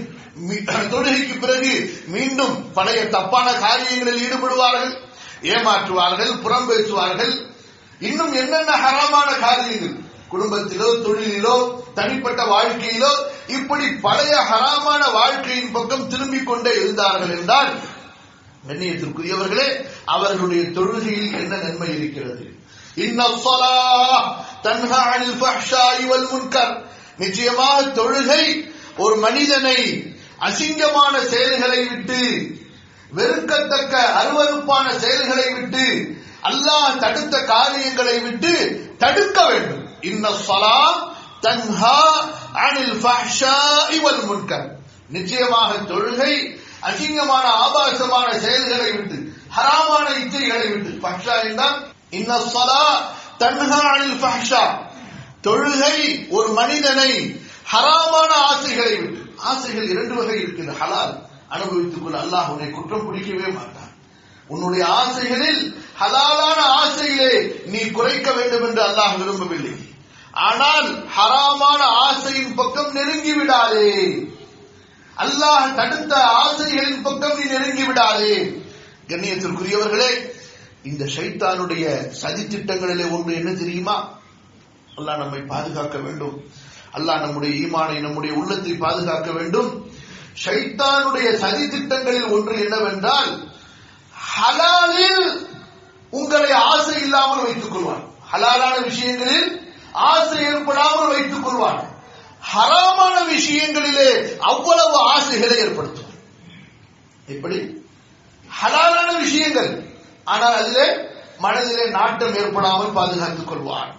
தொழுகைக்கு 0.94 1.36
பிறகு 1.44 1.72
மீண்டும் 2.14 2.56
பழைய 2.76 3.00
தப்பான 3.14 3.46
காரியங்களில் 3.64 4.24
ஈடுபடுவார்கள் 4.26 4.94
ஏமாற்றுவார்கள் 5.52 6.32
புறம் 6.44 6.68
பேசுவார்கள். 6.70 7.34
இன்னும் 8.08 8.32
என்னென்ன 8.42 8.72
ஹரமான 8.84 9.28
காரியங்கள்? 9.46 9.96
குடும்பத்திலோ 10.32 10.88
தொழிலிலோ 11.04 11.56
தனிப்பட்ட 11.98 12.40
வாழ்க்கையிலோ 12.54 13.12
இப்படி 13.48 13.86
பழைய 13.90 14.36
ஹராமான 14.50 15.12
வாழ்க்கையின் 15.12 15.72
பக்கம் 15.72 16.08
திரும்பிக் 16.08 16.46
கொண்டே 16.46 16.70
இருந்தார்கள் 16.74 17.38
என்றால் 17.38 17.70
கண்ணியத்திற்குரியவர்களே 18.68 19.68
அவர்களுடைய 20.04 20.62
தொழுகையில் 20.62 21.38
என்ன 21.38 21.56
நன்மை 21.56 21.88
இருக்கிறது? 21.96 22.56
நிச்சயமாக 27.16 27.82
தொழுகை 27.82 28.72
ஒரு 28.96 29.16
மனிதனை 29.16 29.78
அசிங்கமான 30.40 31.14
செயல்களை 31.24 31.84
விட்டு 31.84 32.20
வெறுக்கத்தக்க 33.16 33.94
அருவறுப்பான 34.20 34.96
செயல்களை 34.96 35.52
விட்டு 35.52 36.16
அல்லாஹ் 36.42 36.98
தடுத்த 36.98 37.44
காரியங்களை 37.44 38.18
விட்டு 38.18 38.52
தடுக்க 38.98 39.44
வேண்டும். 39.44 39.88
இன்ன 40.00 40.28
சலா 40.32 40.80
தன்ஹா 41.42 41.98
அனில் 42.52 43.04
ஃபஹ்ஷாஇ 43.04 44.00
வல் 44.00 44.22
முன்கர். 44.26 44.68
நிச்சயமாக 45.08 45.74
தொழுகை 45.74 46.58
அசிங்கமான 46.82 47.42
ஆபாசமான 47.42 48.38
செயல்களை 48.38 48.92
விட்டு 48.92 49.32
ஹராமான 49.56 50.10
இச்சைகளை 50.10 50.68
விட்டு. 50.68 51.08
ஃபஹ்ஷா 51.08 51.44
என்றால் 51.44 51.86
இன்ன 52.10 52.38
ஸலா 52.38 53.08
தன்ஹா 53.38 53.80
அனில் 53.94 54.24
ஃபஹ்ஷா. 54.24 54.86
தொழுகை 55.42 56.26
ஒரு 56.30 56.48
மனிதனை 56.48 57.40
ஹராமான 57.72 58.30
ஆசைகளை 58.30 58.96
விட்டு. 58.96 59.32
ஆசைகள் 59.36 59.88
இரண்டு 59.88 60.14
வகை 60.14 60.40
இருக்கிறது 60.40 60.78
ஹலால். 60.78 61.26
அனுபவித்துக் 61.48 62.02
கொள்ள 62.02 62.18
அல்லாஹ் 62.18 62.48
உன்னை 62.48 62.70
குற்றம் 62.70 63.06
பிடிக்கவே 63.06 63.52
மாட்டான். 63.52 63.92
உன்னுடைய 64.48 64.86
ஆசைகளில் 64.86 65.82
ஹலாலான 66.00 66.60
ஆசையிலே 66.60 67.62
நீ 67.66 67.78
குறைக்க 67.90 68.32
வேண்டும் 68.32 68.68
என்று 68.68 68.82
அல்லாஹ் 68.82 69.18
விரும்பவில்லை. 69.18 69.87
ஆனால் 70.46 70.88
ஹராமான 71.16 71.80
ஆசையின் 72.06 72.54
பக்கம் 72.54 72.92
நெருங்கி 72.92 73.32
விடாதே. 73.32 73.90
அல்லாஹ் 75.16 75.74
தடுத்த 75.74 76.12
ஆசைகளின் 76.44 77.02
பக்கம் 77.02 77.36
நீ 77.38 77.44
நெருங்கி 77.44 77.84
விடாதே. 77.84 78.34
கண்ணியத்திற்குரியவர்களே 79.08 80.10
இந்த 80.82 81.04
ஷைத்தானுடைய 81.16 81.84
சதி 82.10 82.42
திட்டங்களிலே 82.42 83.06
ஒன்று 83.10 83.34
என்ன 83.34 83.50
தெரியுமா? 83.52 83.96
அல்லாஹ் 84.96 85.22
நம்மை 85.22 85.40
பாதுகாக்க 85.40 85.98
வேண்டும். 85.98 86.36
அல்லாஹ் 86.96 87.20
நம்முடைய 87.20 87.66
ஈமானை 87.66 87.96
நம்முடைய 88.00 88.34
உள்ளத்தை 88.34 88.72
பாதுகாக்க 88.72 89.30
வேண்டும். 89.30 89.70
ஷைத்தானுடைய 90.44 91.28
சதி 91.36 91.68
திட்டங்களில் 91.68 92.28
ஒன்று 92.28 92.54
என்னவென்றால் 92.64 93.30
ஹலாலில் 94.34 95.30
உங்களை 96.10 96.52
ஆசை 96.52 97.02
இல்லாமல் 97.02 97.44
வைத்துக் 97.44 97.74
கொள்வான். 97.74 98.04
ஹலாலான 98.32 98.76
விஷயங்களில் 98.84 99.50
ஆசை 99.92 100.44
ஏற்படாமல் 100.44 101.08
வைத்துக் 101.08 101.44
கொள்வார் 101.44 101.96
ஹராமான 102.52 103.16
விஷயங்களிலே 103.36 104.38
அவ்வளவு 104.38 104.96
ஆசைகளை 104.96 105.58
ஏற்படுத்தும். 105.58 106.12
எப்படி 107.26 107.86
ஹலாலான 108.62 109.18
விஷயங்கள். 109.18 109.84
ஆனால் 110.24 110.54
அதிலே 110.54 110.96
மனதிலே 111.38 111.88
நாட்டம் 111.88 112.34
ஏற்படாமல் 112.34 112.92
பாதுகாத்துக் 112.92 113.48
கொள்வார். 113.48 113.94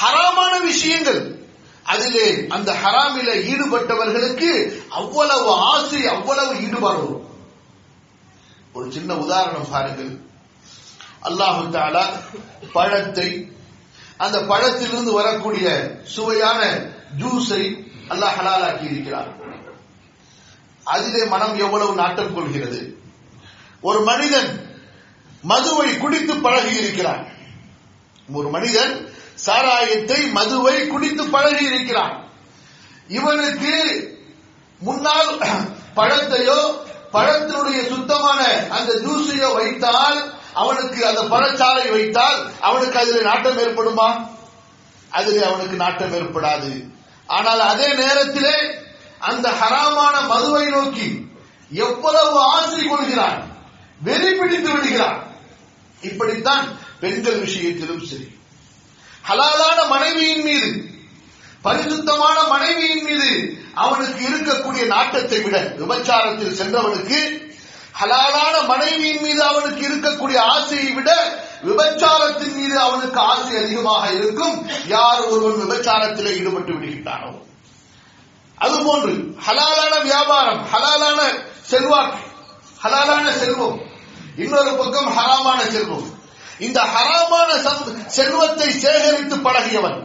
ஹராமான 0.00 0.60
விஷயங்கள். 0.60 1.46
அதிலே 1.82 2.46
அந்த 2.46 2.72
ஹராமில 2.72 3.30
ஈடுபட்டவர்களுக்கு 3.52 4.82
அவ்வளவு 4.88 5.52
ஆசை 5.52 6.06
அவ்வளவு 6.06 6.62
ஈடுபாடு. 6.62 6.98
வரும் 6.98 7.28
ஒரு 8.72 8.92
சின்ன 8.92 9.14
உதாரணம் 9.14 9.70
பாருங்கள். 9.70 10.22
அல்லாஹு 11.22 11.68
தாலா 11.70 12.04
பழத்தை 12.72 13.53
அந்த 14.20 14.38
பழத்திலிருந்து 14.40 15.12
வரக்கூடிய 15.12 15.66
சுவையான 16.16 16.60
ஜூஸை 17.18 17.62
அல்லாஹ் 18.08 18.36
ஹலாலாக்கி 18.38 18.86
இருக்கிறார் 18.90 19.30
அதிலே 20.86 21.24
மனம் 21.24 21.58
எவ்வளவு 21.58 21.94
நாட்டம் 21.94 22.34
கொள்கிறது. 22.34 22.80
ஒரு 23.82 24.00
மனிதன் 24.00 24.50
மதுவை 25.44 25.98
குடித்து 25.98 26.34
பழகி 26.40 26.74
இருக்கிறான் 26.76 27.22
ஒரு 28.28 28.50
மனிதன் 28.50 28.92
சாராயத்தை 29.36 30.20
மதுவை 30.30 30.88
குடித்து 30.88 31.24
பழகி 31.30 31.64
இருக்கிறான் 31.64 32.14
இவனுக்கு 33.08 33.72
முன்னால் 34.80 35.32
பழத்தையோ 35.96 36.60
பழத்தினுடைய 37.12 37.80
சுத்தமான 37.88 38.40
அந்த 38.68 38.92
ஜூஸையோ 39.04 39.48
வைத்தால் 39.54 40.18
அவனுக்கு 40.54 41.06
அந்த 41.06 41.22
பழச்சாலை 41.22 41.90
வைத்தால் 41.90 42.50
அவனுக்கு 42.60 42.98
அதில் 42.98 43.22
நாட்டம் 43.22 43.58
ஏற்படுமா? 43.58 44.28
அதில் 45.10 45.42
அவனுக்கு 45.42 45.76
நாட்டம் 45.76 46.12
ஏற்படாது. 46.12 46.90
ஆனால் 47.26 47.60
அதே 47.60 47.94
நேரத்திலே 47.94 48.52
அந்த 49.18 49.50
ஹராமான 49.50 50.26
மதுவை 50.26 50.68
நோக்கி 50.68 51.32
எவ்வளவு 51.72 52.40
ஆசை 52.40 52.86
கொள்கிறான் 52.86 53.52
வெறி 54.02 54.34
பிடித்து 54.34 54.72
விடுகிறான். 54.72 55.26
இப்படித்தான் 56.00 56.78
பெண்கள் 57.00 57.38
விஷயத்திலும் 57.38 58.04
சரி. 58.04 58.38
ஹலாலான 59.28 59.88
மனைவியின் 59.88 60.42
மீது 60.42 60.84
பரிசுத்தமான 61.62 62.42
மனைவியின் 62.42 63.04
மீது 63.04 63.58
அவனுக்கு 63.74 64.28
இருக்கக்கூடிய 64.28 64.86
நாட்டத்தை 64.86 65.40
விட 65.40 65.74
விபச்சாரத்தில் 65.78 66.52
சென்றவனுக்கு 66.52 67.43
ஹலாலான 68.00 68.54
மனைவியின் 68.66 69.20
மீது 69.20 69.42
அவனுக்கு 69.42 69.84
இருக்கக்கூடிய 69.88 70.38
ஆசையை 70.38 70.92
விட 70.92 71.10
விபச்சாரத்தின் 71.66 72.54
மீது 72.54 72.78
அவனுக்கு 72.78 73.20
ஆசை 73.20 73.56
அதிகமாக 73.56 74.10
இருக்கும். 74.10 74.56
யார் 74.86 75.20
ஒருவன் 75.20 75.60
விபச்சாரத்தில் 75.62 76.30
ஈடுபட்டு 76.38 76.72
விடுகின்றானோ? 76.72 77.30
அதுபோன்று 78.58 79.12
ஹலாலான 79.46 79.94
வியாபாரம் 80.02 80.66
ஹலாலான 80.72 81.20
செல்வாக்கு 81.60 82.22
ஹலாலான 82.82 83.26
செல்வம். 83.38 83.78
இன்னொரு 84.36 84.72
பக்கம் 84.80 85.08
ஹராமான 85.18 85.60
செல்வம். 85.70 86.08
இந்த 86.58 86.80
ஹராமான 86.94 87.50
செல்வத்தை 88.06 88.68
சேகரித்து 88.78 89.36
பழகியவன் 89.36 89.98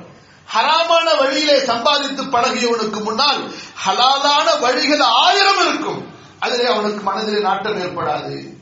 ஹராமான 0.54 1.08
வழியிலே 1.20 1.58
சம்பாதித்து 1.66 2.24
பழகியவனுக்கு 2.24 3.00
முன்னால் 3.04 3.42
ஹலாலான 3.86 4.48
வழிகள் 4.60 5.00
ஆயிரம் 5.00 5.62
இருக்கும். 5.68 6.02
அதிலே 6.40 6.66
அவனுக்கு 6.66 7.04
மனதிலே 7.04 7.40
நாட்டம் 7.42 7.82
ஏற்படாது. 7.82 8.58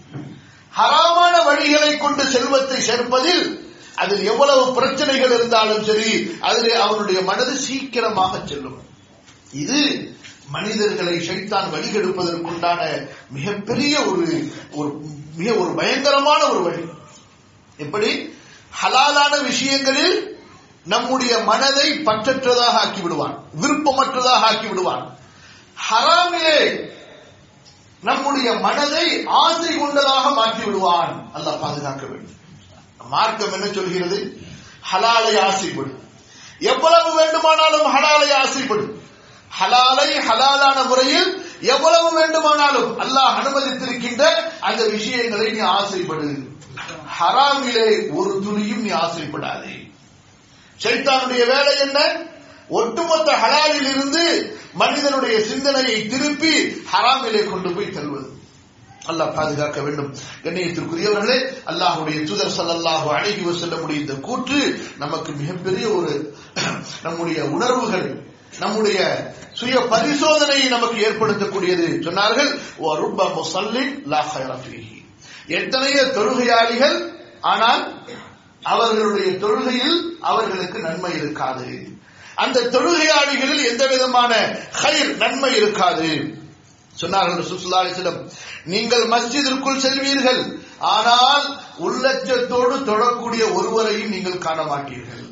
ஹராமான 0.78 1.36
வழிகளை 1.44 1.98
கொண்டு 1.98 2.26
செல்வத்தை 2.26 2.78
சேர்ப்பதில் 2.78 3.66
அதில் 3.96 4.26
எவ்வளவு 4.26 4.74
பிரச்சனைகள் 4.74 5.32
இருந்தாலும் 5.32 5.84
சரி 5.84 6.38
அதிலே 6.42 6.76
அவனுடைய 6.76 7.22
மனது 7.22 7.56
சீக்கிரமாக 7.56 8.40
செல்லும். 8.46 8.82
இது 9.52 10.12
மனிதர்களை 10.50 11.14
சைத்தான் 11.14 11.72
வழிகெடுப்பதற்குண்டான 11.74 13.10
மிகப்பெரிய 13.30 14.02
ஒரு 14.02 14.52
ஒரு 14.72 15.00
மிக 15.36 15.54
ஒரு 15.54 15.72
பயங்கரமான 15.72 16.46
ஒரு 16.46 16.62
வழி. 16.62 16.82
எப்படி? 17.78 18.36
ஹலாலான 18.84 19.44
விஷயங்களில் 19.44 20.46
நம்முடைய 20.86 21.38
மனதை 21.38 22.00
பற்றற்றதாக 22.00 22.78
ஆக்கி 22.82 23.02
விடுவான் 23.02 23.44
விருப்பமற்றதாக 23.62 24.46
ஆக்கி 24.50 24.68
விடுவான். 24.68 25.18
ஹராமிலே 25.90 26.90
நம்முடைய 28.02 28.54
மனதை 28.54 29.26
ஆசை 29.26 29.78
கொண்டதாக 29.78 30.30
மாற்றி 30.30 30.64
விடுவான் 30.64 31.30
அல்ல 31.34 31.52
பாதுகாக்க 31.52 32.06
வேண்டும். 32.06 32.36
மார்க்கம் 33.10 33.54
என்ன 33.54 33.66
சொல்கிறது? 33.66 34.42
ஹலாலை 34.92 35.40
ஆசைப்படும் 35.40 36.06
எவ்வளவு 36.60 37.16
வேண்டுமானாலும் 37.16 37.88
ஹலாலை 37.96 38.34
ஆசைப்படும் 38.34 39.02
ஹலாலை 39.60 40.10
ஹலாலான 40.28 40.88
முறையில் 40.88 41.46
எவ்வளவு 41.62 42.20
வேண்டுமானாலும் 42.20 43.00
அல்லாஹ் 43.00 43.38
அனுமதித்திருக்கின்ற 43.40 44.24
அந்த 44.60 44.86
விஷயங்களை 44.88 45.52
நீ 45.52 45.60
ஆசைப்படு. 45.60 46.56
ஹராமிலே 47.20 48.14
ஒரு 48.14 48.42
துளியும் 48.44 48.82
நீ 48.82 48.90
ஆசைப்படாதே. 48.90 49.92
சைத்தானுடைய 50.84 51.48
வேலை 51.48 51.80
என்ன? 51.80 52.26
ஒட்டுமொத்த 52.70 53.32
ஹலாலில் 53.34 53.90
இருந்து 53.90 54.54
மனிதனுடைய 54.74 55.46
சிந்தனையை 55.46 56.08
திருப்பி 56.08 56.84
ஹராமிலே 56.94 57.50
கொண்டு 57.50 57.74
போய் 57.74 57.90
தருவது 57.90 58.36
அல்லாஹ் 59.08 59.36
பாதுகாக்க 59.36 59.82
வேண்டும். 59.82 60.14
கண்ணியத்திற்குரியவர்களே 60.44 61.38
அல்லாஹுடைய 61.66 62.24
தூதர் 62.24 62.56
சல்லாஹு 62.58 63.10
அழகி 63.10 63.44
செல்லமுடைய 63.54 63.94
இந்த 63.94 64.14
கூற்று 64.14 64.86
நமக்கு 64.98 65.32
மிகப்பெரிய 65.32 65.90
ஒரு 65.90 66.34
நம்முடைய 67.04 67.44
உணர்வுகள் 67.44 68.26
நம்முடைய 68.60 69.00
சுய 69.54 69.80
பரிசோதனையை 69.80 70.68
நமக்கு 70.70 70.98
ஏற்படுத்தக்கூடியது 71.02 71.88
சொன்னார்கள் 72.04 72.52
எத்தனைய 75.48 76.04
தொழுகையாளிகள் 76.04 76.98
ஆனால் 77.40 77.84
அவர்களுடைய 78.64 79.38
தொழுகையில் 79.38 80.20
அவர்களுக்கு 80.20 80.80
நன்மை 80.80 81.18
இருக்காது. 81.18 81.97
அந்த 82.44 82.66
தொழுகையாளிகளில் 82.74 83.68
எந்த 83.72 83.84
விதமான 83.94 84.32
ஹைர் 84.82 85.12
நன்மை 85.22 85.52
இருக்காது. 85.60 86.10
சொன்னார்கள் 87.02 87.48
சுசுல்லா 87.50 87.82
அலிஸ்லம் 87.84 88.22
நீங்கள் 88.74 89.06
மஸ்ஜிதிற்குள் 89.14 89.84
செல்வீர்கள். 89.86 90.42
ஆனால் 90.96 91.46
உள்ளச்சத்தோடு 91.86 92.76
தொழக்கூடிய 92.90 93.44
ஒருவரையும் 93.58 94.14
நீங்கள் 94.16 94.44
காண 94.46 94.60
மாட்டீர்கள். 94.72 95.26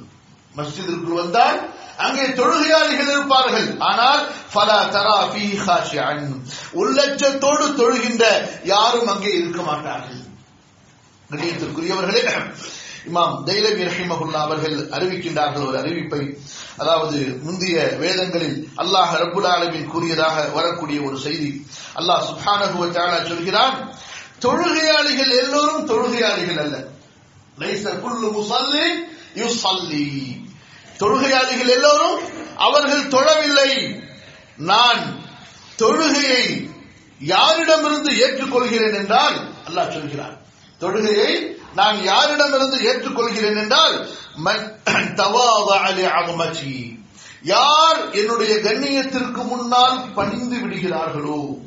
மஸ்ஜிதிற்குள் 0.55 1.21
வந்தால் 1.21 1.57
அங்கே 2.05 2.25
தொழுகையாளிகள் 2.39 3.11
இருப்பார்கள். 3.13 3.67
ஆனால் 3.89 4.21
ஃபலா 4.53 4.79
தரா 4.95 5.17
ஃபீ 5.31 5.45
ஹாஷியன் 5.65 6.25
உள்ளச்சத்தோடு 6.81 7.65
தொழுகின்ற 7.81 8.23
யாரும் 8.73 9.11
அங்கே 9.13 9.31
இருக்க 9.41 9.61
மாட்டார்கள். 9.69 10.21
கணியத்திற்குரியவர்களே 11.29 12.23
இமாம் 13.09 13.35
தைலவி 13.47 13.83
ரஹிமகுல்லா 13.89 14.39
அவர்கள் 14.47 14.77
அறிவிக்கின்றார்கள் 14.89 15.67
ஒரு 15.67 15.77
அறிவிப்பை. 15.81 16.21
அதாவது 16.77 17.17
முந்தைய 17.41 17.77
வேதங்களில் 18.03 18.57
அல்லாஹ் 18.77 19.11
ரபுல் 19.23 19.47
ஆலமின் 19.55 19.91
கூறியதாக 19.93 20.45
வரக்கூடிய 20.57 21.01
ஒரு 21.01 21.17
செய்தி. 21.17 21.51
அல்லாஹ் 21.99 22.25
சுப்ஹானஹு 22.29 23.27
சொல்கிறான் 23.29 23.77
தொழுகையாளிகள் 24.45 25.33
எல்லோரும் 25.41 25.85
தொழுகையாளிகள் 25.91 26.61
அல்ல. 26.63 26.75
லைச 27.59 27.83
குல்லு 28.03 28.27
முசல்லி 28.37 28.87
யுசல்லி 29.41 30.07
தொழுகையாளிகள் 30.99 31.71
எல்லோரும் 31.77 32.19
அவர்கள் 32.65 33.11
தொழவில்லை. 33.15 33.71
நான் 34.71 35.01
தொழுகையை 35.81 36.43
யாரிடமிருந்து 37.19 38.11
ஏற்றுக்கொள்கிறேன் 38.23 38.97
என்றால் 39.01 39.37
அல்லாஹ் 39.67 39.93
சொல்கிறான் 39.93 40.35
தொழுகையை 40.81 41.31
நான் 41.75 41.95
யாரிடமிருந்து 41.95 42.77
ஏற்றுக்கொள்கிறேன் 42.79 43.57
என்றால் 43.57 44.09
மன் 44.35 44.83
யார் 47.43 48.11
என்னுடைய 48.11 48.55
கண்ணியத்திற்கு 48.55 49.45
முன்னால் 49.45 50.13
பணிந்து 50.13 50.57
விடுகிறார்களோ? 50.57 51.57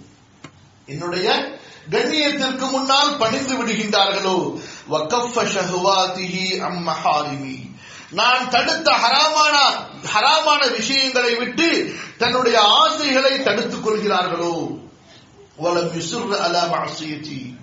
என்னுடைய 0.86 1.56
கண்ணியத்திற்கு 1.90 2.70
முன்னால் 2.70 3.16
பணிந்து 3.16 3.54
விடுகின்றார்களோ? 3.54 4.60
அம்மஹாரிமி 6.58 6.58
அம் 6.60 7.76
நான் 8.10 8.50
தடுத்த 8.50 8.90
ஹராமான 8.90 9.56
ஹராமான 10.14 10.70
விஷயங்களை 10.76 11.34
விட்டு 11.34 11.94
தன்னுடைய 12.18 12.60
ஆசைகளை 12.60 13.42
தடுத்துக் 13.42 13.84
கொள்கிறார்களோ? 13.84 14.68
வலம் 15.56 15.92
அலா 16.38 16.64
மாசியத்தி 16.64 17.57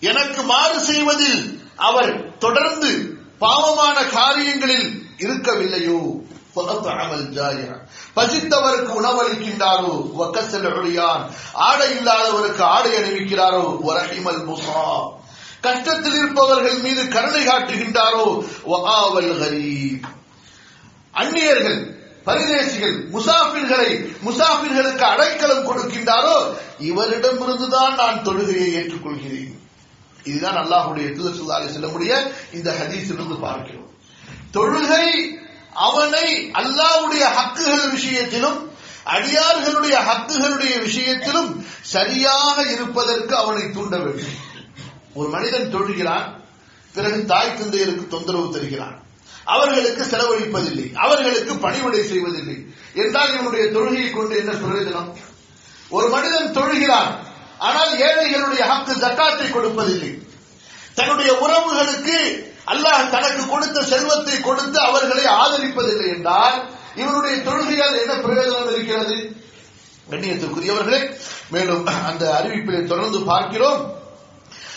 எனக்கு 0.00 0.42
மாறு 0.42 0.80
செய்வதில் 0.80 1.60
அவர் 1.76 2.38
தொடர்ந்து 2.38 3.18
பாவமான 3.38 4.04
காரியங்களில் 4.04 5.02
இருக்கவில்லையோ. 5.18 6.24
பசித்தவருக்கு 8.16 8.92
உணவளிக்கின்றாரோ. 9.00 10.10
ஆடை 11.52 11.88
இல்லாதவருக்கு 11.90 12.62
ஆடை 12.62 12.92
அணிவிக்கிறாரோ. 12.92 13.78
வரஹிமல் 13.86 14.46
முசா 14.46 15.08
கஷ்டத்தில் 15.62 16.14
இருப்பவர்கள் 16.14 16.78
மீது 16.78 17.08
கருணை 17.08 17.46
காட்டுகின்றாரோ. 17.46 18.48
வகாவல் 18.64 19.40
ஹரீப் 19.40 20.02
அந்நியர்கள் 21.12 21.94
பரிதேசிகள் 22.24 23.10
முசாபிர்களை 23.10 24.16
முசாபிர்களுக்கு 24.24 25.00
அடைக்கலம் 25.00 25.66
கொடுக்கின்றாரோ. 25.66 26.56
இவரிடமிருந்துதான் 26.80 27.94
நான் 27.94 28.22
தொழுகையை 28.24 28.74
ஏற்றுக்கொள்கிறேன். 28.74 29.55
இதுதான் 30.30 30.58
அல்லாஹுடைய 30.62 31.06
தூதர் 31.16 31.36
ஸல்லல்லாஹு 31.36 31.60
அலைஹி 31.62 32.20
இந்த 32.56 32.68
ஹதீஸிலிருந்து 32.78 33.38
பார்க்கிறோம். 33.46 33.90
தொழுகை 34.56 35.08
அவனை 35.88 36.28
அல்லாஹுடைய 36.60 37.24
ஹக்குகள் 37.36 37.86
விஷயத்திலும் 37.96 38.58
அடியார்களுடைய 39.16 39.96
ஹக்குகளுடைய 40.08 40.74
விஷயத்திலும் 40.86 41.50
சரியாக 41.94 42.56
இருப்பதற்கு 42.74 43.34
அவனை 43.42 43.64
தூண்ட 43.76 43.96
வேண்டும். 44.04 44.36
ஒரு 45.18 45.28
மனிதன் 45.34 45.72
தொழுகிறான் 45.74 46.26
பிறகு 46.94 47.18
தாய் 47.32 47.56
தந்தையருக்கு 47.58 48.04
தொந்தரவு 48.14 48.48
தருகிறான். 48.54 48.96
அவர்களுக்கு 49.54 50.02
செலவழிப்பதில்லை 50.04 50.86
அவர்களுக்கு 51.04 51.52
பணிவிடை 51.64 52.02
செய்வதில்லை. 52.12 52.56
என்றால் 53.02 53.32
இவனுடைய 53.34 53.64
தொழுகையை 53.74 54.08
கொண்டு 54.12 54.34
என்ன 54.42 54.52
பிரயோஜனம்? 54.62 55.10
ஒரு 55.96 56.06
மனிதன் 56.14 56.54
தொழுகிறான் 56.58 57.10
ஆனால் 57.58 57.92
ஏழைகளுடைய 57.98 58.62
ஹக்கு 58.70 58.94
ஜக்காத்தை 58.94 59.46
கொடுப்பதில்லை. 59.50 60.10
தன்னுடைய 60.94 61.30
உறவுகளுக்கு 61.32 62.18
அல்லாஹ் 62.66 63.10
தனக்கு 63.10 63.46
கொடுத்த 63.46 63.82
செல்வத்தை 63.82 64.40
கொடுத்து 64.40 64.80
அவர்களை 64.80 65.24
ஆதரிப்பதில்லை 65.24 66.08
என்றால் 66.16 66.68
இவனுடைய 66.94 67.36
தொழுகையால் 67.36 68.00
என்ன 68.02 68.14
பிரயோஜனம் 68.14 68.72
இருக்கிறது? 68.72 69.16
கண்ணியத்திற்குரியவர்களே 70.10 71.00
மேலும் 71.50 71.86
அந்த 71.86 72.24
அறிவிப்பிலே 72.38 72.86
தொடர்ந்து 72.86 73.20
பார்க்கிறோம். 73.20 73.94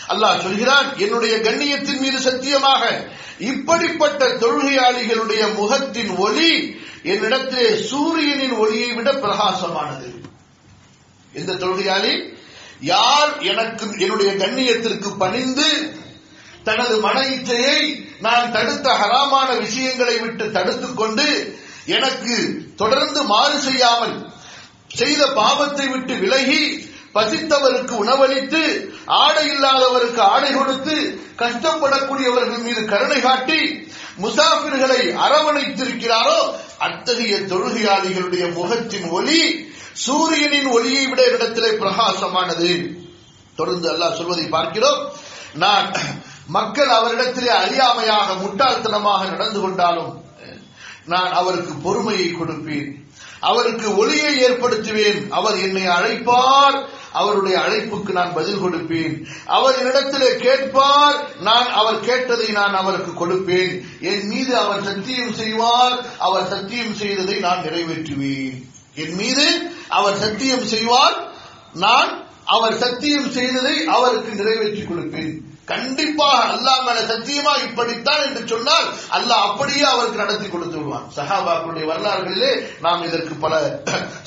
அல்லாஹ் 0.08 0.42
சொல்கிறான் 0.42 0.96
என்னுடைய 0.96 1.36
கண்ணியத்தின் 1.36 1.98
மீது 1.98 2.20
சத்தியமாக 2.20 3.08
இப்படிப்பட்ட 3.38 4.28
தொழுகையாளிகளுடைய 4.28 5.54
முகத்தின் 5.54 6.16
ஒளி 6.16 6.80
என்னிடத்திலே 7.04 7.68
சூரியனின் 7.90 8.56
ஒளியை 8.56 8.92
விட 8.92 9.12
பிரகாசமானது. 9.12 10.08
எந்த 11.32 11.52
தொழுகையாளி? 11.52 12.38
யார் 12.80 13.32
எனக்கு 13.42 13.86
என்னுடைய 13.98 14.30
கண்ணியத்திற்கு 14.34 15.16
பணிந்து 15.16 15.68
தனது 16.64 17.00
மன 17.00 17.18
இச்சையை 17.26 17.78
நான் 18.20 18.52
தடுத்த 18.52 18.88
ஹராமான 18.92 19.48
விஷயங்களை 19.58 20.18
விட்டு 20.18 20.50
தடுத்துக் 20.50 20.96
கொண்டு 20.96 21.26
எனக்கு 21.86 22.34
தொடர்ந்து 22.76 23.22
மாறு 23.22 23.58
செய்யாமல் 23.58 24.16
செய்த 24.94 25.26
பாவத்தை 25.32 25.86
விட்டு 25.88 26.14
விலகி 26.14 26.62
பசித்தவருக்கு 27.14 27.94
உணவளித்து 27.96 28.62
ஆடை 29.18 29.44
இல்லாதவருக்கு 29.48 30.20
ஆடை 30.26 30.50
கொடுத்து 30.52 30.96
கஷ்டப்படக்கூடியவர்கள் 31.38 32.58
மீது 32.58 32.84
கருணை 32.84 33.20
காட்டி 33.20 33.60
முசாபிர்களை 34.22 35.00
அரவணைத்திருக்கிறாரோ 35.26 36.54
அத்தகைய 36.78 37.36
தொழுகையாளிகளுடைய 37.36 38.52
முகத்தின் 38.52 39.08
ஒளி 39.08 39.68
சூரியனின் 39.92 40.66
ஒளியை 40.66 41.06
விட 41.06 41.26
இடத்திலே 41.26 41.68
பிரகாசமானது. 41.68 42.98
தொடர்ந்து 43.56 43.92
அல்லாஹ் 43.92 44.16
சொல்வதை 44.16 44.46
பார்க்கிறோம். 44.46 45.12
நான் 45.54 45.92
மக்கள் 46.46 46.88
அவரிடத்திலே 46.88 47.46
அறியாமையாக 47.46 48.32
முட்டாள்தனமாக 48.32 49.28
நடந்து 49.30 49.60
கொண்டாலும் 49.60 50.24
நான் 51.04 51.32
அவருக்கு 51.32 51.72
பொறுமையை 51.74 52.34
கொடுப்பேன். 52.34 52.90
அவருக்கு 53.40 53.96
ஒளியை 53.96 54.42
ஏற்படுத்துவேன். 54.44 55.28
அவர் 55.28 55.60
என்னை 55.60 55.82
அழைப்பார். 55.82 56.78
அவருடைய 57.12 57.58
அழைப்புக்கு 57.58 58.12
நான் 58.12 58.32
பதில் 58.32 58.62
கொடுப்பேன். 58.62 59.14
அவர் 59.46 59.78
என்னிடத்திலே 59.80 60.30
கேட்பார் 60.36 61.18
நான் 61.40 61.68
அவர் 61.72 62.00
கேட்டதை 62.00 62.48
நான் 62.48 62.74
அவருக்கு 62.74 63.12
கொடுப்பேன். 63.12 63.74
என் 64.00 64.26
மீது 64.26 64.56
அவர் 64.58 64.82
சத்தியம் 64.82 65.34
செய்வார் 65.34 65.94
அவர் 66.18 66.48
சத்தியம் 66.48 66.94
செய்ததை 66.94 67.38
நான் 67.38 67.64
நிறைவேற்றுவேன். 67.66 68.56
என் 68.94 69.14
மீது 69.14 69.46
அவர் 69.88 70.18
சத்தியம் 70.18 70.66
செய்வார் 70.66 71.16
நான் 71.72 72.10
அவர் 72.44 72.78
சத்தியம் 72.78 73.30
செய்ததை 73.30 73.86
அவருக்கு 73.86 74.32
நிறைவேற்றி 74.34 74.82
கொடுப்பேன். 74.82 75.48
கண்டிப்பாக 75.64 76.38
அல்லாஹ் 76.54 76.84
மேல 76.86 77.00
சத்தியமா 77.10 77.52
இப்படித்தான் 77.66 78.22
என்று 78.26 78.42
சொன்னால் 78.52 78.86
அல்லாஹ் 79.16 79.44
அப்படியே 79.48 79.82
அவருக்கு 79.82 80.22
நடத்தி 80.22 80.48
கொடுத்து 80.48 80.76
விடுவான். 80.78 81.06
சஹாபாக்களுடைய 81.16 81.84
வரலாறுகளிலே 81.92 82.52
நாம் 82.80 83.04
இதற்கு 83.08 83.34
பல 83.34 83.82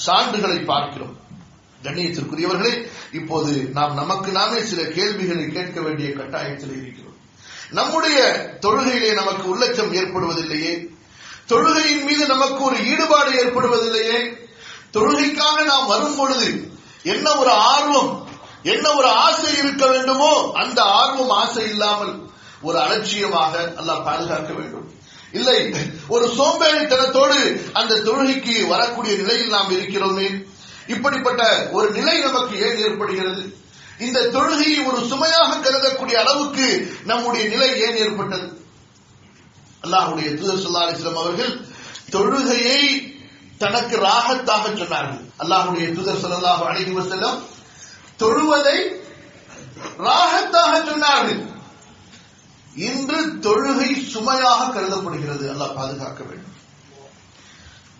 சான்றுகளை 0.06 0.66
பார்க்கிறோம். 0.66 1.13
கண்ணியத்திற்குரியவர்களே 1.84 2.88
இப்போது 3.12 3.52
நாம் 3.74 3.94
நமக்கு 3.94 4.32
நாமே 4.32 4.60
சில 4.66 4.82
கேள்விகளை 4.84 5.48
கேட்க 5.52 5.82
வேண்டிய 5.82 6.10
கட்டாயத்தில் 6.10 6.76
இருக்கிறோம். 6.82 7.18
நம்முடைய 7.72 8.18
தொழுகையிலே 8.62 9.14
நமக்கு 9.14 9.58
உள்ளச்சம் 9.58 9.94
ஏற்படுவதில்லையே? 9.94 10.88
தொழுகையின் 11.48 12.04
மீது 12.04 12.28
நமக்கு 12.28 12.64
ஒரு 12.64 12.86
ஈடுபாடு 12.88 13.32
ஏற்படுவதில்லையே? 13.32 14.20
தொழுகைக்காக 14.94 15.64
நாம் 15.66 15.88
வரும் 15.88 16.16
பொழுது 16.16 16.72
என்ன 17.04 17.36
ஒரு 17.36 17.50
ஆர்வம் 17.50 18.28
என்ன 18.64 18.92
ஒரு 18.92 19.08
ஆசை 19.08 19.58
இருக்க 19.58 19.88
வேண்டுமோ 19.88 20.52
அந்த 20.54 20.82
ஆர்வம் 20.82 21.30
ஆசை 21.30 21.64
இல்லாமல் 21.64 22.32
ஒரு 22.62 22.80
அலட்சியமாக 22.80 23.74
அல்லாஹ் 23.78 24.04
பாதுகாக்க 24.04 24.54
வேண்டும். 24.54 24.92
இல்லை 25.32 25.74
ஒரு 26.08 26.26
சோம்பேறித்தனத்தோடு 26.28 27.70
அந்த 27.74 27.96
தொழுகைக்கு 27.96 28.68
வரக்கூடிய 28.68 29.16
நிலையில் 29.16 29.50
நாம் 29.50 29.72
இருக்கிறோமே? 29.72 30.46
இப்படிப்பட்ட 30.88 31.70
ஒரு 31.72 31.92
நிலை 31.92 32.22
நமக்கு 32.22 32.60
ஏன் 32.60 32.78
ஏற்படுகிறது? 32.78 33.58
இந்த 34.00 34.22
தொழுகையை 34.22 34.86
ஒரு 34.86 35.06
சுமையாக 35.06 35.56
கருதக்கூடிய 35.56 36.14
அளவுக்கு 36.14 36.96
நம்முடைய 37.06 37.48
நிலை 37.48 37.82
ஏன் 37.82 37.96
ஏற்பட்டது? 37.96 38.62
அல்லாஹுடைய 39.82 40.36
தூதர் 40.36 40.66
சொல்லா 40.66 40.84
அலிஸ்லாம் 40.84 41.22
அவர்கள் 41.24 41.66
தொழுகையை 42.10 43.12
தனக்கு 43.58 43.98
ராகத்தாக 43.98 44.70
சொன்னார்கள். 44.70 45.32
அல்லாஹுடைய 45.40 45.94
தூதர் 45.94 46.24
சொல்லலாஹு 46.24 46.64
அலைஹி 46.70 46.94
வஸல்லம் 47.00 47.40
தொழுவதை 48.20 49.02
ராகத்தாக 49.98 50.74
சொன்னார்கள். 50.90 51.52
இன்று 52.76 53.26
தொழுகை 53.26 54.10
சுமையாக 54.10 54.72
கருதப்படுகிறது. 54.72 55.54
அல்லாஹ் 55.54 55.76
பாதுகாக்க 55.76 56.24
வேண்டும். 56.24 56.43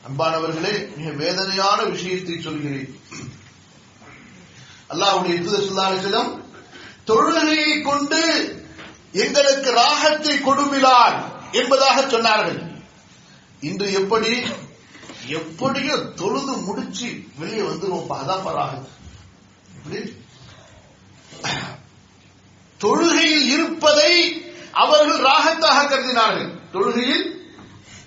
அன்பானவர்களே 0.08 0.96
மிக 0.98 1.12
வேதனையான 1.12 1.84
விஷயத்தை 1.84 2.42
சொல்கிறேன். 2.42 3.00
அல்லாஹுடைய 4.90 5.44
தூதர் 5.44 6.42
தொழுகையை 7.06 7.82
கொண்டு 7.82 8.22
எங்களுக்கு 9.12 9.72
ராகத்தை 9.72 10.38
கொடுமிலான் 10.38 11.18
என்பதாக 11.52 12.02
சொன்னார்கள். 12.02 12.76
இன்று 13.60 13.94
எப்படி 13.94 14.42
எப்படியோ 15.28 15.96
தொழுது 16.16 16.52
முடிச்சு 16.52 17.24
வெளியே 17.38 17.62
வந்துருவோம் 17.62 18.14
அதான் 18.20 18.48
ராகத் 18.60 18.90
தொழுகையில் 22.82 23.46
இருப்பதை 23.46 24.44
அவர்கள் 24.72 25.22
ராகத்தாக 25.32 25.88
கருதினார்கள். 25.88 26.50
தொழுகையில் 26.72 27.43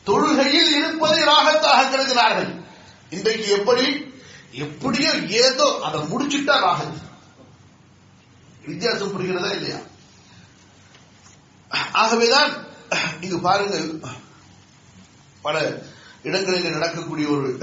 தொழுகையில் 0.07 0.77
இருப்பதை 0.77 1.23
ராகத்தாக 1.23 1.87
கருதினார்கள். 1.89 2.65
இன்றைக்கு 3.11 3.49
எப்படி 3.49 4.15
எப்படியோ 4.51 5.13
ஏதோ 5.13 5.81
அதை 5.83 6.01
முடிச்சுட்டா 6.01 6.61
ராகத் 6.61 7.05
வித்தியாசம் 8.67 9.13
புரிகிறதா 9.13 9.51
இல்லையா? 9.51 9.77
ஆகவேதான் 11.93 12.67
இங்கு 13.21 13.41
பாருங்கள் 13.41 14.01
பல 15.43 15.83
இடங்களில் 16.23 16.71
நடக்கக்கூடிய 16.71 17.29
ஒரு 17.29 17.59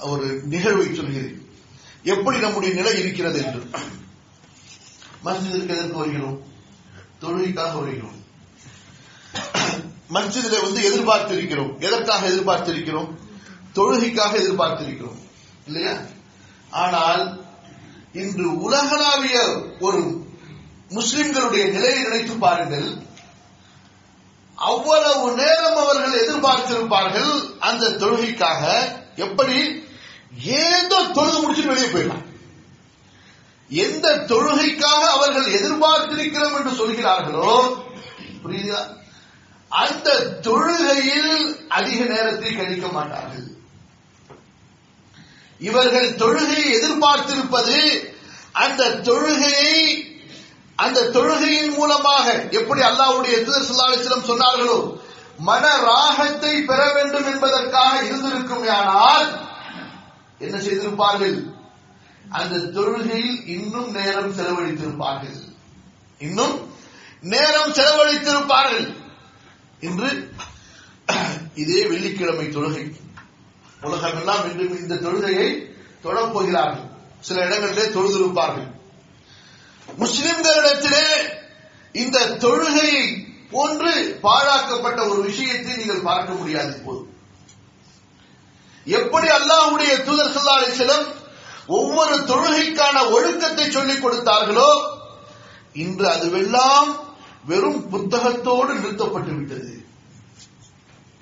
ஒரு 0.00 0.40
நிகழ்வை 0.44 0.94
சொல்கிறேன். 0.94 1.48
எப்படி 2.02 2.38
நம்முடைய 2.38 2.74
நிலை 2.74 2.98
இருக்கிறது 2.98 3.44
என்று. 3.44 3.70
மஸ்ஜிதிற்கு 5.24 5.68
எதற்கு 5.68 5.96
வருகிறோம்? 5.96 6.42
தொழுகைக்காக 7.20 7.80
வருகிறோம். 7.80 8.23
மஸ்ஜிதில 10.14 10.62
வந்து 10.62 10.90
எதிர்பார்த்திருக்கிறோம். 10.90 11.80
எதற்காக 11.80 12.28
எதிர்பார்த்திருக்கிறோம்? 12.28 13.08
தொழுகைக்காக 13.74 14.38
எதிர்பார்த்திருக்கிறோம். 14.38 15.22
இல்லையா? 15.66 15.92
ஆனால் 16.70 17.44
இன்று 18.12 18.60
உலகளாவிய 18.60 19.62
ஒரு 19.80 20.26
முஸ்லிம்களுடைய 20.88 21.70
நிலையை 21.70 22.02
நினைத்து 22.02 22.36
பாருங்கள். 22.36 22.96
அவ்வளவு 24.54 25.32
நேரம் 25.32 25.76
அவர்கள் 25.76 26.28
எதிர்பார்த்திருப்பார்கள் 26.28 27.58
அந்த 27.58 27.88
தொழுகைக்காக. 27.88 28.82
எப்படி? 29.16 29.84
ஏதோ 30.44 31.02
தொழுது 31.14 31.40
முடிச்சுட்டு 31.40 31.66
வெளியே 31.66 31.86
போயிடலாம். 31.86 32.24
எந்த 33.68 34.16
தொழுகைக்காக 34.16 35.08
அவர்கள் 35.10 35.62
எதிர்பார்த்திருக்கிறோம் 35.62 36.56
என்று 36.56 36.70
சொல்கிறார்களோ? 36.70 37.82
புரியுதா? 38.44 39.02
அந்த 39.82 40.08
தொழுகையில் 40.46 41.36
அதிக 41.68 42.00
நேரத்தை 42.04 42.50
கழிக்க 42.56 42.86
மாட்டார்கள். 42.88 43.46
இவர்கள் 45.68 46.08
தொழுகையை 46.22 46.68
எதிர்பார்த்திருப்பது 46.78 47.78
அந்த 48.64 48.90
தொழுகையை 49.08 49.78
அந்த 50.84 51.08
தொழுகையின் 51.16 51.72
மூலமாக 51.74 52.26
எப்படி 52.58 52.80
அல்லாவுடைய 52.80 53.34
தூதர் 53.46 54.28
சொன்னார்களோ 54.30 54.78
மன 55.48 55.64
ராகத்தை 55.88 56.54
பெற 56.70 56.80
வேண்டும் 56.92 57.28
என்பதற்காக 57.32 57.92
இருந்திருக்கும் 58.02 58.66
ஆனால் 58.68 59.28
என்ன 60.38 60.56
செய்திருப்பார்கள்? 60.58 61.36
அந்த 62.38 62.56
தொழுகையில் 62.76 63.40
இன்னும் 63.56 63.90
நேரம் 63.90 64.36
செலவழித்திருப்பார்கள். 64.38 65.38
இன்னும் 66.18 66.56
நேரம் 67.32 67.72
செலவழித்திருப்பார்கள். 67.78 68.86
இன்று 69.80 70.10
இதே 71.54 71.86
வெள்ளிக்கிழமை 71.86 72.46
தொழுகை. 72.48 72.84
உலகமெல்லாம் 73.80 74.44
இன்று 74.50 74.64
இந்த 74.78 74.94
தொழுகையை 74.94 75.48
தொடப்போகிறார்கள் 76.04 76.86
சில 77.20 77.44
இடங்களிலே 77.46 77.84
தொழுதிருப்பார்கள். 77.96 78.68
முஸ்லிம்களிடத்திலே 79.88 81.06
இந்த 81.94 82.18
தொழுகையை 82.44 83.02
போன்று 83.50 83.92
பாழாக்கப்பட்ட 84.20 85.00
ஒரு 85.08 85.20
விஷயத்தை 85.22 85.76
நீங்கள் 85.76 86.06
பார்க்க 86.08 86.32
முடியாது 86.32 86.72
இப்போது 86.78 87.02
எப்படி 88.86 89.28
அல்லாஹுடைய 89.28 89.92
தூதர் 90.06 90.32
ஸல்லல்லாஹு 90.34 90.62
அலைஹி 90.62 91.22
ஒவ்வொரு 91.66 92.14
தொழுகைக்கான 92.30 92.96
ஒழுக்கத்தை 93.10 93.70
சொல்லிக் 93.70 94.02
கொடுத்தார்களோ 94.04 94.70
இன்று 95.74 96.06
அதுவெல்லாம் 96.08 96.90
வெறும் 97.46 97.88
புத்தகத்தோடு 97.88 98.74
நிறுத்தப்பட்டு 98.74 99.32
விட்டது. 99.32 99.84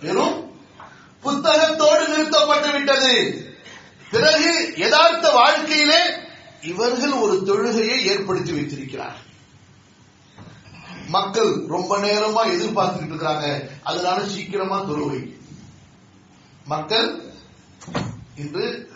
வெறும் 0.01 0.39
புத்தகத்தோடு 1.21 2.09
நிறுத்தப்பட்டு 2.09 2.73
விட்டது. 2.73 3.15
பிறகு 4.11 4.73
யதார்த்த 4.77 5.31
வாழ்க்கையிலே 5.31 6.01
இவர்கள் 6.63 7.11
ஒரு 7.11 7.35
தொழுகையை 7.47 7.99
ஏற்படுத்தி 8.03 8.53
வைத்திருக்கிறார். 8.53 9.19
மக்கள் 11.09 11.67
ரொம்ப 11.67 11.99
நேரமா 11.99 12.43
எதிர்பார்த்துட்டு 12.51 13.07
இருக்காங்க 13.07 13.69
அதனால 13.83 14.27
சீக்கிரமா 14.27 14.83
தொழுகை. 14.83 15.23
மக்கள் 16.65 17.09
இன்று 18.37 18.91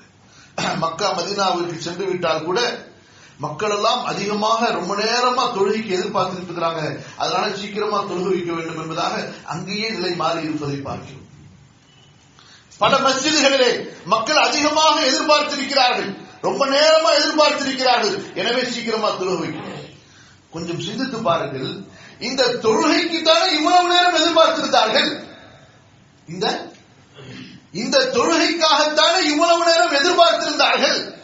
மக்கா 0.76 1.18
மதினாவிற்கு 1.18 1.78
சென்று 1.78 2.04
விட்டால் 2.06 2.44
கூட 2.44 2.60
மக்கள் 3.38 3.70
எல்லாம் 3.70 4.05
அதிகமாக 4.05 4.70
ரொம்ப 4.70 4.94
நேரமா 4.94 5.44
தொழுகைக்கு 5.55 5.96
எதிர்பார்த்துட்டு 5.99 6.51
இருக்கிறாங்க 6.51 6.99
அதனால 7.16 7.57
சீக்கிரமா 7.57 8.03
தொழுகை 8.03 8.29
வைக்க 8.29 8.53
வேண்டும் 8.53 8.83
என்பதாக 8.83 9.29
அங்கேயே 9.44 9.90
நிலை 9.90 10.14
மாறி 10.14 10.42
இருப்பதை 10.42 10.77
பார்க்கிறோம். 10.77 11.25
பல 12.79 12.96
மசிதிகளிலே 12.96 13.88
மக்கள் 14.05 14.37
அதிகமாக 14.37 15.01
எதிர்பார்த்திருக்கிறார்கள். 15.01 16.16
ரொம்ப 16.40 16.66
நேரமா 16.66 17.11
எதிர்பார்த்திருக்கிறார்கள். 17.18 18.35
எனவே 18.35 18.64
சீக்கிரமா 18.64 19.11
தொழுகை 19.11 19.42
வைக்கணும். 19.42 19.94
கொஞ்சம் 20.51 20.81
சிந்தித்து 20.81 21.18
பாருங்கள். 21.18 21.85
இந்த 22.18 22.46
தொழுகைக்கு 22.46 23.22
தானே 23.22 23.53
இவ்வளவு 23.53 23.88
நேரம் 23.88 24.14
எதிர்பார்த்திருந்தார்கள்? 24.14 25.25
இந்த? 26.29 26.70
இந்த 27.72 27.99
தொழுகைக்காகத்தானே 27.99 29.22
இவ்வளவு 29.25 29.64
நேரம் 29.64 29.92
எதிர்பார்த்திருந்தார்கள்? 29.92 31.14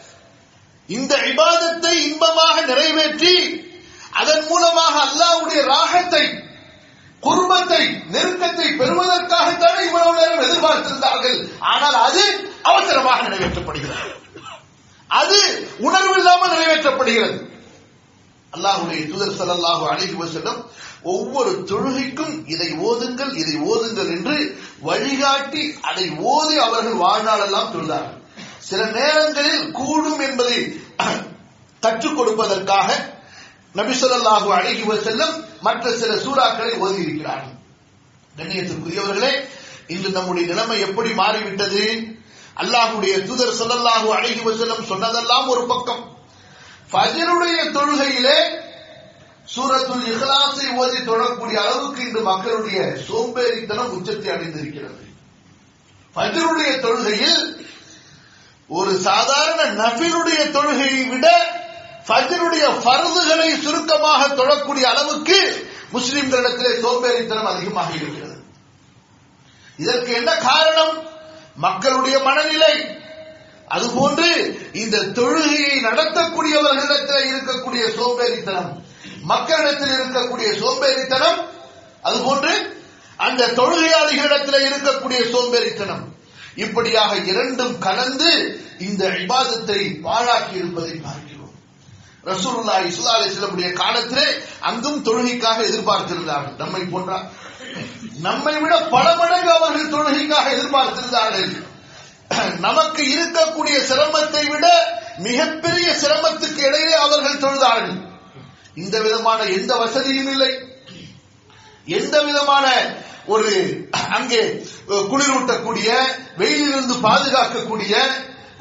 இந்த 0.89 1.13
இபாதத்தை 1.31 1.93
இன்பமாக 2.07 2.55
நிறைவேற்றி 2.71 3.35
அதன் 4.21 4.47
மூலமாக 4.49 4.95
அல்லாஹ்வுடைய 5.05 5.61
ராகத்தை 5.73 6.23
குடும்பத்தை 7.23 7.81
நெருக்கத்தை 8.13 8.67
பெறுவதற்காகத்தானே 8.79 9.81
இவ்வளவு 9.87 10.17
நேரம் 10.19 10.43
எதிர்பார்த்திருந்தார்கள். 10.47 11.37
ஆனால் 11.71 11.97
அது 12.07 12.23
அவசரமாக 12.71 13.21
நிறைவேற்றப்படுகிறது. 13.27 14.11
அது 15.09 15.39
உணர்வு 15.87 16.15
இல்லாமல் 16.19 16.53
நிறைவேற்றப்படுகிறது. 16.55 17.37
அல்லாஹ்வுடைய 18.53 19.03
தூதர் 19.11 19.37
ஸல்லல்லாஹு 19.39 19.85
அலைஹி 19.91 20.15
வஸல்லம் 20.23 20.59
ஒவ்வொரு 21.13 21.51
தொழுகைக்கும் 21.69 22.35
இதை 22.53 22.69
ஓதுங்கள் 22.89 23.31
இதை 23.41 23.55
ஓதுங்கள் 23.71 24.11
என்று 24.17 24.35
வழிகாட்டி 24.81 25.63
அதை 25.81 26.05
ஓதி 26.33 26.55
அவர்கள் 26.65 27.01
வாழ்நாளெல்லாம் 27.05 27.73
தொழுதார்கள். 27.75 28.19
சில 28.69 28.81
நேரங்களில் 28.97 29.71
கூடும் 29.71 30.19
என்பதை 30.19 30.57
கற்றுக் 31.83 32.17
கொடுப்பதற்காக 32.19 32.89
நபி 33.75 33.93
அழகி 34.57 34.83
செல்லும் 35.07 35.35
மற்ற 35.61 35.91
சில 36.01 36.11
சூறாக்களை 36.15 36.73
ஓதி 36.77 37.01
இருக்கிறார்கள் 37.05 37.57
கண்ணியத்திற்குரியவர்களே 38.35 39.31
இன்று 39.87 40.09
நம்முடைய 40.09 40.45
நிலைமை 40.47 40.77
எப்படி 40.79 41.09
மாறிவிட்டது? 41.13 41.83
அல்லாஹுடைய 42.57 43.13
தூதர் 43.27 43.57
ஸல்லல்லாஹு 43.59 44.07
அழகி 44.17 44.41
வஸல்லம் 44.49 44.89
சொன்னதெல்லாம் 44.91 45.47
ஒரு 45.47 45.63
பக்கம். 45.65 46.03
ஃபஜ்ருடைய 46.91 47.59
தொழுகையிலே 47.77 48.37
சூரத்துல் 49.55 50.05
இஹ்லாஸை 50.11 50.67
ஓதி 50.81 50.99
தொடரக்கூடிய 50.99 51.57
அளவுக்கு 51.63 52.01
இன்று 52.07 52.21
மக்களுடைய 52.21 52.79
சோம்பேறித்தனம் 53.07 53.93
உச்சத்தை 53.97 54.29
அடைந்திருக்கிறது. 54.35 55.03
ஃபஜ்ருடைய 56.15 56.71
தொழுகையில் 56.85 57.41
ஒரு 58.73 58.95
சாதாரண 58.97 59.61
நபிலுடைய 59.83 60.41
தொழுகையை 60.51 61.07
விட 61.07 61.27
ஃபஜ்ருடைய 62.07 62.65
ஃபர்துகளை 62.83 63.61
சுருக்கமாக 63.61 64.27
தொழக்கூடிய 64.27 64.81
அளவுக்கு 64.81 65.67
முஸ்லிம்களிடத்திலே 65.93 66.79
சோம்பேறித்தனம் 66.79 67.45
அதிகமாக 67.45 67.93
இருக்கிறது. 67.93 68.37
இதற்கு 69.77 70.13
என்ன 70.13 70.35
காரணம்? 70.35 71.03
மக்களுடைய 71.55 72.19
மனநிலை. 72.19 73.01
அதுபோன்று 73.69 74.29
இந்த 74.73 74.97
தொழுகையை 74.97 75.75
நடத்தக்கூடியவர்களிடத்தில் 75.83 77.29
இருக்கக்கூடிய 77.33 77.83
சோம்பேறித்தனம் 77.95 78.85
மக்களிடத்தில் 79.21 79.99
இருக்கக்கூடிய 79.99 80.49
சோம்பேறித்தனம் 80.59 81.49
அதுபோன்று 82.03 82.81
அந்த 83.17 83.47
தொழுகையாளிகளிடத்தில் 83.47 84.65
இருக்கக்கூடிய 84.69 85.19
சோம்பேறித்தனம். 85.31 86.12
இப்படியாக 86.55 87.15
இரண்டும் 87.15 87.77
கலந்து 87.79 88.31
இந்த 88.79 89.07
இபாதத்தை 89.07 89.79
பாழாக்கி 90.07 90.55
இருப்பதை 90.55 90.95
பார்க்கிறோம் 90.95 91.31
ரசூல்லா 92.25 92.75
இஸ்லா 92.89 93.13
அலிஸ்லமுடைய 93.17 93.73
காலத்திலே 93.73 94.25
அங்கும் 94.59 95.03
தொழுகைக்காக 95.05 95.59
எதிர்பார்த்திருந்தார்கள். 95.69 96.57
நம்மை 96.57 96.81
போன்றார் 96.81 97.25
நம்மை 98.19 98.53
விட 98.59 98.79
பல 98.95 99.15
மடங்கு 99.15 99.51
அவர்கள் 99.53 99.93
தொழுகைக்காக 99.95 100.45
எதிர்பார்த்திருந்தார்கள். 100.55 101.51
நமக்கு 102.59 103.03
இருக்கக்கூடிய 103.15 103.77
சிரமத்தை 103.89 104.43
விட 104.49 104.67
மிகப்பெரிய 105.17 105.89
சிரமத்துக்கு 106.03 106.61
இடையே 106.67 106.93
அவர்கள் 106.93 107.41
தொழுதார்கள். 107.45 107.97
இந்த 108.75 109.01
விதமான 109.01 109.43
எந்த 109.43 109.75
வசதியும் 109.75 110.31
இல்லை. 110.31 110.51
எந்த 111.87 112.15
விதமான 112.27 112.65
ஒரு 113.33 113.51
அங்கே 114.17 114.41
குளிரூட்டக்கூடிய 115.11 115.89
வெயிலிருந்து 116.39 116.95
பாதுகாக்கக்கூடிய 117.07 117.93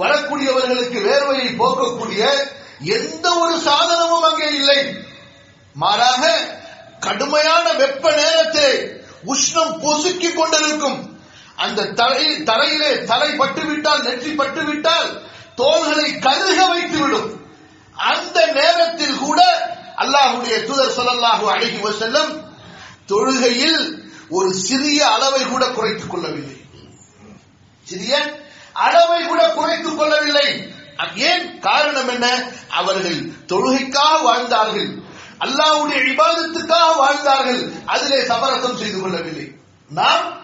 வரக்கூடியவர்களுக்கு 0.01 0.99
வேர்வையை 1.09 1.49
போக்கக்கூடிய 1.61 2.23
எந்த 2.99 3.27
ஒரு 3.43 3.55
சாதனமும் 3.67 4.27
அங்கே 4.29 4.49
இல்லை. 4.59 4.81
மாறாக 5.77 6.23
கடுமையான 7.07 7.67
வெப்ப 7.81 8.05
நேரத்தை 8.21 8.71
உஷ்ணம் 9.33 9.75
பொசுக்கிக் 9.83 10.39
கொண்டிருக்கும். 10.39 10.99
அந்த 11.65 11.91
தரை 12.01 12.25
தரையிலே 12.49 12.93
தலை 13.11 13.31
பட்டுவிட்டால் 13.41 14.05
நெற்றி 14.07 14.33
பட்டுவிட்டால் 14.41 15.11
தோள்களை 15.61 16.09
கருக 16.27 16.59
வைத்துவிடும். 16.73 17.31
அந்த 17.97 18.39
நேரத்தில் 18.59 19.19
கூட 19.25 19.41
அல்லாஹுடைய 20.03 20.57
தூதர் 20.69 20.97
சொல்லல்லாஹு 20.99 21.45
அழகி 21.55 21.79
செல்லும் 22.01 22.33
தொழுகையில் 23.09 24.11
ஒரு 24.29 24.55
சிறிய 24.55 25.09
அளவை 25.09 25.47
கூட 25.47 25.69
குறைத்துக் 25.69 26.11
கொள்ளவில்லை. 26.11 26.61
சிறிய 27.85 28.41
அளவை 28.73 29.27
கூட 29.27 29.49
குறைத்துக் 29.49 29.99
கொள்ளவில்லை. 29.99 30.75
அது 30.97 31.11
ஏன்? 31.17 31.59
காரணம் 31.59 32.09
என்ன? 32.09 32.43
அவர்கள் 32.69 33.33
தொழுகைக்காக 33.47 34.23
வாழ்ந்தார்கள். 34.23 35.01
அல்லாவுடைய 35.39 36.03
விவாதத்துக்காக 36.03 36.97
வாழ்ந்தார்கள். 36.97 37.73
அதிலே 37.87 38.25
சமரசம் 38.25 38.77
செய்து 38.77 39.01
கொள்ளவில்லை. 39.01 39.53
நாம் 39.89 40.41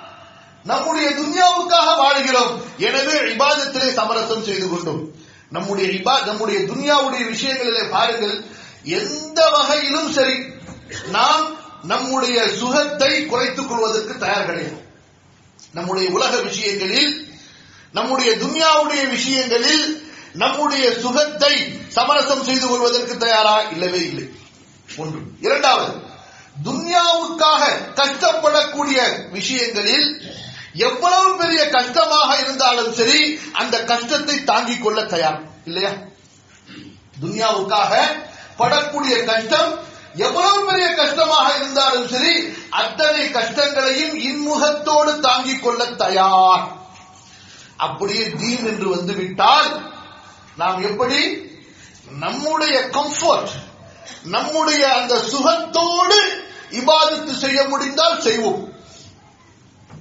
நம்முடைய 0.64 1.10
துன்யாவுக்காக 1.10 1.96
வாழ்கிறோம். 1.96 2.62
எனவே 2.78 3.12
விவாதத்திலே 3.12 3.92
சமரசம் 3.92 4.44
செய்து 4.44 4.68
கொண்டோம். 4.68 5.10
நம்முடைய 5.50 6.00
நம்முடைய 6.24 6.60
துன்யாவுடைய 6.60 7.34
விஷயங்களிலே 7.34 7.90
பாருங்கள். 7.90 8.44
எந்த 8.82 9.50
வகையிலும் 9.50 10.12
சரி 10.12 10.46
நாம் 11.10 11.57
நம்முடைய 11.88 12.48
சுகத்தை 12.48 13.26
குறைத்துக் 13.26 13.68
கொள்வதற்கு 13.68 14.18
தயார் 14.18 14.46
கிடையாது. 14.46 14.86
நம்முடைய 15.72 16.10
உலக 16.10 16.40
விஷயங்களில் 16.40 17.32
நம்முடைய 17.92 18.32
துன்யாவுடைய 18.32 19.08
விஷயங்களில் 19.08 20.12
நம்முடைய 20.32 20.92
சுகத்தை 20.92 21.80
சமரசம் 21.88 22.44
செய்து 22.44 22.68
கொள்வதற்கு 22.68 23.16
தயாரா? 23.16 23.60
இல்லவே 23.60 23.98
இல்லை. 23.98 24.30
ஒன்று. 24.96 25.18
இரண்டாவது 25.40 26.00
துன்யாவுக்காக 26.64 27.64
கஷ்டப்படக்கூடிய 27.94 29.30
விஷயங்களில் 29.30 30.22
எவ்வளவு 30.74 31.36
பெரிய 31.36 31.68
கஷ்டமாக 31.68 32.36
இருந்தாலும் 32.36 32.92
சரி 32.92 33.40
அந்த 33.52 33.84
கஷ்டத்தை 33.84 34.44
தாங்கிக் 34.44 34.82
கொள்ள 34.82 35.04
தயார். 35.04 35.42
இல்லையா? 35.64 35.90
துன்யாவுக்காக 37.22 37.96
படக்கூடிய 38.58 39.24
கஷ்டம் 39.24 39.87
எவ்வளவு 40.14 40.66
பெரிய 40.66 40.94
கஷ்டமாக 40.94 41.56
இருந்தாலும் 41.56 42.08
சரி 42.08 42.52
அத்தனை 42.70 43.30
கஷ்டங்களையும் 43.30 44.14
இன்முகத்தோடு 44.18 45.20
தாங்கிக் 45.20 45.62
கொள்ள 45.62 45.86
தயார். 45.86 46.68
அப்படியே 47.76 48.30
தீன் 48.30 48.66
என்று 48.66 48.88
வந்துவிட்டால் 48.88 49.92
நாம் 50.56 50.82
எப்படி? 50.82 51.50
நம்முடைய 52.10 52.80
கம்ஃபர்ட் 52.80 53.48
நம்முடைய 54.22 54.94
அந்த 54.94 55.14
சுகத்தோடு 55.14 56.46
இபாதத்து 56.70 57.32
செய்ய 57.32 57.64
முடிந்தால் 57.64 58.20
செய்வோம். 58.20 58.72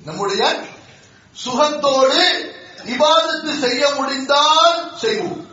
நம்முடைய 0.06 0.64
சுகத்தோடு 1.46 2.52
இபாதத்து 2.86 3.60
செய்ய 3.60 3.90
முடிந்தால் 3.90 4.98
செய்வோம். 4.98 5.50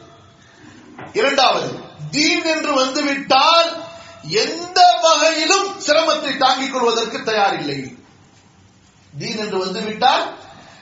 இரண்டாவது 1.13 1.79
தீன் 2.11 2.45
என்று 2.45 2.75
வந்துவிட்டால் 2.75 3.84
எந்த 4.29 4.99
வகையிலும் 5.03 5.81
சிரமத்தை 5.81 6.37
தாங்கிக் 6.37 6.73
கொள்வதற்கு 6.73 7.19
தயாரில்லை. 7.19 7.99
தீன் 9.19 9.37
என்று 9.37 9.59
வந்துவிட்டால் 9.59 10.39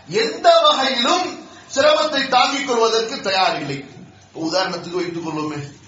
எந்த 0.08 0.60
வகையிலும் 0.60 1.48
சிரமத்தை 1.74 2.28
தாங்கிக் 2.28 2.66
கொள்வதற்கு 2.66 3.30
தயாரில்லை. 3.30 3.60
இல்லை 3.60 3.84
உதாரணத்துக்கு 4.34 4.90
வைத்துக் 4.90 5.28
கொள்வோமே. 5.28 5.80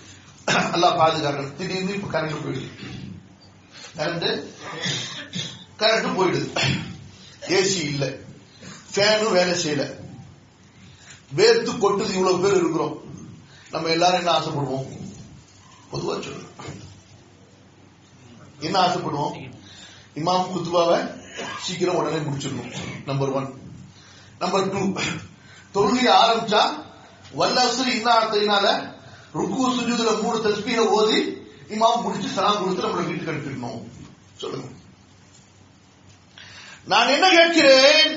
எல்லாம் 0.72 0.98
பாதுகாக்கணும் 0.98 1.54
திடீர்னு 1.54 1.94
இப்ப 1.94 2.20
கரண்ட் 2.20 2.24
போயிடுது. 2.24 2.70
கரண்ட் 3.96 4.50
கரண்ட் 5.78 6.16
போயிடுது. 6.16 6.58
ஏசி 7.40 7.84
இல்ல. 7.84 8.12
ஃபேனும் 8.94 9.32
வேலை 9.32 9.64
செய்யல. 9.64 10.02
வேர்த்து 11.36 11.70
கொட்டுது 11.70 12.14
இவ்வளவு 12.14 12.40
பேர் 12.40 12.56
இருக்கிறோம். 12.56 13.02
நம்ம 13.70 13.88
எல்லாரும் 13.88 14.18
என்ன 14.18 14.32
ஆசைப்படுவோம்? 14.32 14.86
பொதுவா 15.92 16.22
சொல்லுங்க 16.22 16.62
என்ன 18.66 18.78
ஆசைப்படுவோம்? 18.80 19.34
இமாம் 20.14 20.50
குத்துபாவை 20.52 20.98
சீக்கிரம் 21.62 21.96
உடனே 21.96 22.16
முடிச்சிடணும். 22.16 22.72
நம்பர் 23.06 23.32
ஒன் 23.38 23.48
நம்பர் 24.38 24.70
டூ 24.70 24.82
தொழுகையை 25.74 26.12
ஆரம்பிச்சா 26.22 26.62
வல்லசு 27.34 27.84
இன்னாத்தையினால 27.96 28.66
ருக்கு 29.38 29.70
சுஜூதுல 29.76 30.10
மூணு 30.22 30.38
தஸ்பீர 30.44 30.80
ஓதி 30.98 31.20
இமாம் 31.68 32.02
முடிச்சு 32.02 32.28
சலாம் 32.28 32.60
கொடுத்து 32.60 32.84
நம்மளை 32.84 33.04
வீட்டுக்கு 33.06 33.32
அனுப்பிடணும். 33.32 33.82
சொல்லுங்க. 34.36 34.68
நான் 36.84 37.08
என்ன 37.08 37.26
கேட்கிறேன்? 37.30 38.10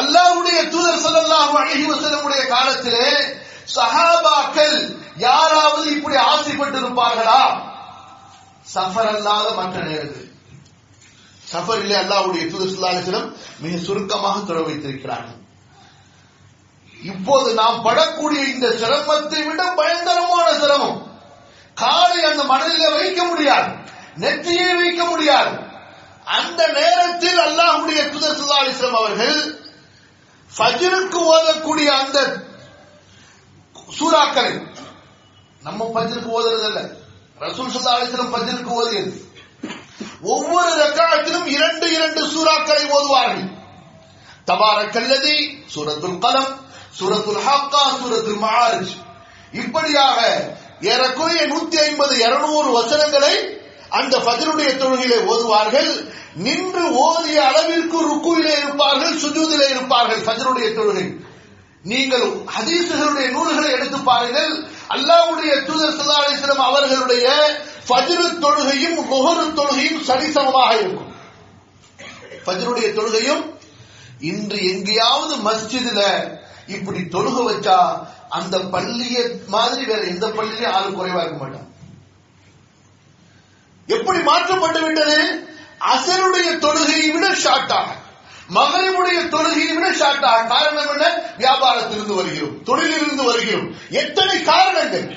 அல்லாஹ்வுடைய 0.00 0.58
தூதர் 0.70 1.02
ஸல்லல்லாஹு 1.04 1.54
அழகி 1.60 1.84
வசனமுடைய 1.90 2.42
காலத்திலே 2.48 3.08
சஹாபாக்கள் 3.76 4.76
யாராவது 5.16 5.86
இப்படி 5.96 6.16
ஆசைப்பட்டு 6.16 6.78
இருப்பார்களா 6.78 7.40
சஃபர் 8.76 9.10
அல்லாத 9.14 9.48
மற்ற 9.60 9.76
நேரங்கள். 9.88 10.28
சஃபர் 11.52 11.80
இல்லை 11.82 11.96
அல்லாவுடைய 12.02 12.44
தூதர் 12.52 13.34
மிக 13.64 13.76
சுருக்கமாக 13.86 14.38
தொட 14.40 14.60
வைத்திருக்கிறார்கள். 14.60 15.40
இப்போது 17.12 17.48
நாம் 17.60 17.84
படக்கூடிய 17.86 18.42
இந்த 18.54 18.66
சிரமத்தை 18.80 19.40
விட 19.48 19.62
பயங்கரமான 19.80 20.46
சிரமம். 20.62 20.98
காலை 21.82 22.20
அந்த 22.30 22.42
மனதில 22.52 22.84
வைக்க 22.98 23.20
முடியாது 23.24 23.70
நெற்றியை 24.22 24.70
வைக்க 24.74 25.04
முடியாது. 25.04 25.52
அந்த 26.38 26.60
நேரத்தில் 26.78 27.40
அல்லாஹுடைய 27.46 28.00
தூதர் 28.12 28.36
ஸல்லல்லாஹு 28.38 28.64
அலைஹி 28.64 28.76
அவர்கள் 29.02 29.38
ஃபஜ்ருக்கு 30.50 31.18
ஓதக்கூடிய 31.32 31.88
அந்த 32.02 32.18
சூறாக்களை 33.98 34.54
நம்ம 35.62 35.90
பஜருக்கு 35.94 36.30
ஓதுறது 36.38 36.66
இல்லை 36.70 36.84
ரசூல் 37.44 37.70
ஸல்லல்லாஹு 37.72 37.98
அலைஹி 37.98 38.10
வஸல்லம் 38.10 38.76
ஓதியது. 38.80 39.12
ஒவ்வொரு 40.34 40.70
ரக்காலத்திலும் 40.82 41.48
இரண்டு 41.56 41.86
இரண்டு 41.96 42.20
சூறாக்களை 42.34 42.84
ஓதுவார்கள். 42.96 43.44
தபாரக்கல்லதி 44.48 45.36
சூரத்துல் 45.74 46.18
கலம் 46.24 46.52
சூரத்துல் 46.98 47.42
ஹாக்கா 47.46 47.82
சூரத்துல் 48.00 48.40
மஹாரிஜ் 48.44 48.94
இப்படியாக 49.62 50.18
ஏறக்குறைய 50.92 51.42
நூத்தி 51.52 51.76
ஐம்பது 51.88 52.14
இருநூறு 52.24 52.68
வசனங்களை 52.78 53.34
அந்த 53.98 54.14
பதிலுடைய 54.28 54.70
தொழுகையிலே 54.82 55.18
ஓதுவார்கள். 55.32 55.90
நின்று 56.46 56.84
ஓதிய 57.06 57.38
அளவிற்கு 57.50 57.98
ருக்குவிலே 58.08 58.54
இருப்பார்கள் 58.62 59.14
சுஜூதிலே 59.22 59.68
இருப்பார்கள் 59.74 60.24
ஃபஜ்ருடைய 60.26 60.68
தொழுகை. 60.78 61.06
நீங்கள் 61.90 62.26
ஹதீசுகளுடைய 62.54 63.26
நூல்களை 63.34 63.68
எடுத்து 63.76 63.98
பாருங்கள். 64.10 64.52
அல்லாவுடைய 64.94 65.52
தூதர் 65.68 65.96
ஸல்லல்லாஹு 65.98 66.64
அவர்களுடைய 66.68 67.26
ஃபஜ்ரு 67.88 68.26
தொழுகையும் 68.44 68.98
முகரு 69.12 69.44
தொழுகையும் 69.58 70.00
சரிசமமாக 70.08 70.72
இருக்கும். 70.80 71.12
ஃபஜ்ருடைய 72.44 72.88
தொழுகையும் 72.98 73.44
இன்று 74.30 74.58
எங்கேயாவது 74.72 75.34
மஸ்ஜிதுல 75.46 76.02
இப்படி 76.76 77.00
தொழுக 77.14 77.38
வச்சா 77.48 77.78
அந்த 78.38 78.56
பள்ளிய 78.74 79.16
மாதிரி 79.54 79.82
வேற 79.90 80.02
எந்த 80.12 80.26
பள்ளியிலும் 80.38 80.74
ஆளு 80.76 80.88
குறைவா 80.90 81.20
இருக்க 81.22 81.38
மாட்டான். 81.42 81.68
எப்படி 83.88 84.20
மாற்றப்பட்டு 84.28 84.80
விட்டது? 84.84 85.18
அசருடைய 85.92 86.48
தொழுகையை 86.64 87.08
விட 87.14 87.26
ஷார்ட்டாக 87.44 87.88
மகரிவுடைய 88.54 89.18
தொழுகையை 89.28 89.74
விட 89.74 89.90
ஷார்ட்டாக 89.90 90.46
காரணம் 90.46 90.90
என்ன? 90.90 91.06
வியாபாரத்திலிருந்து 91.38 92.14
வருகிறோம். 92.14 92.62
தொழிலிருந்து 92.64 93.24
வருகிறோம். 93.24 93.74
எத்தனை 93.90 94.42
காரணங்கள்? 94.42 95.16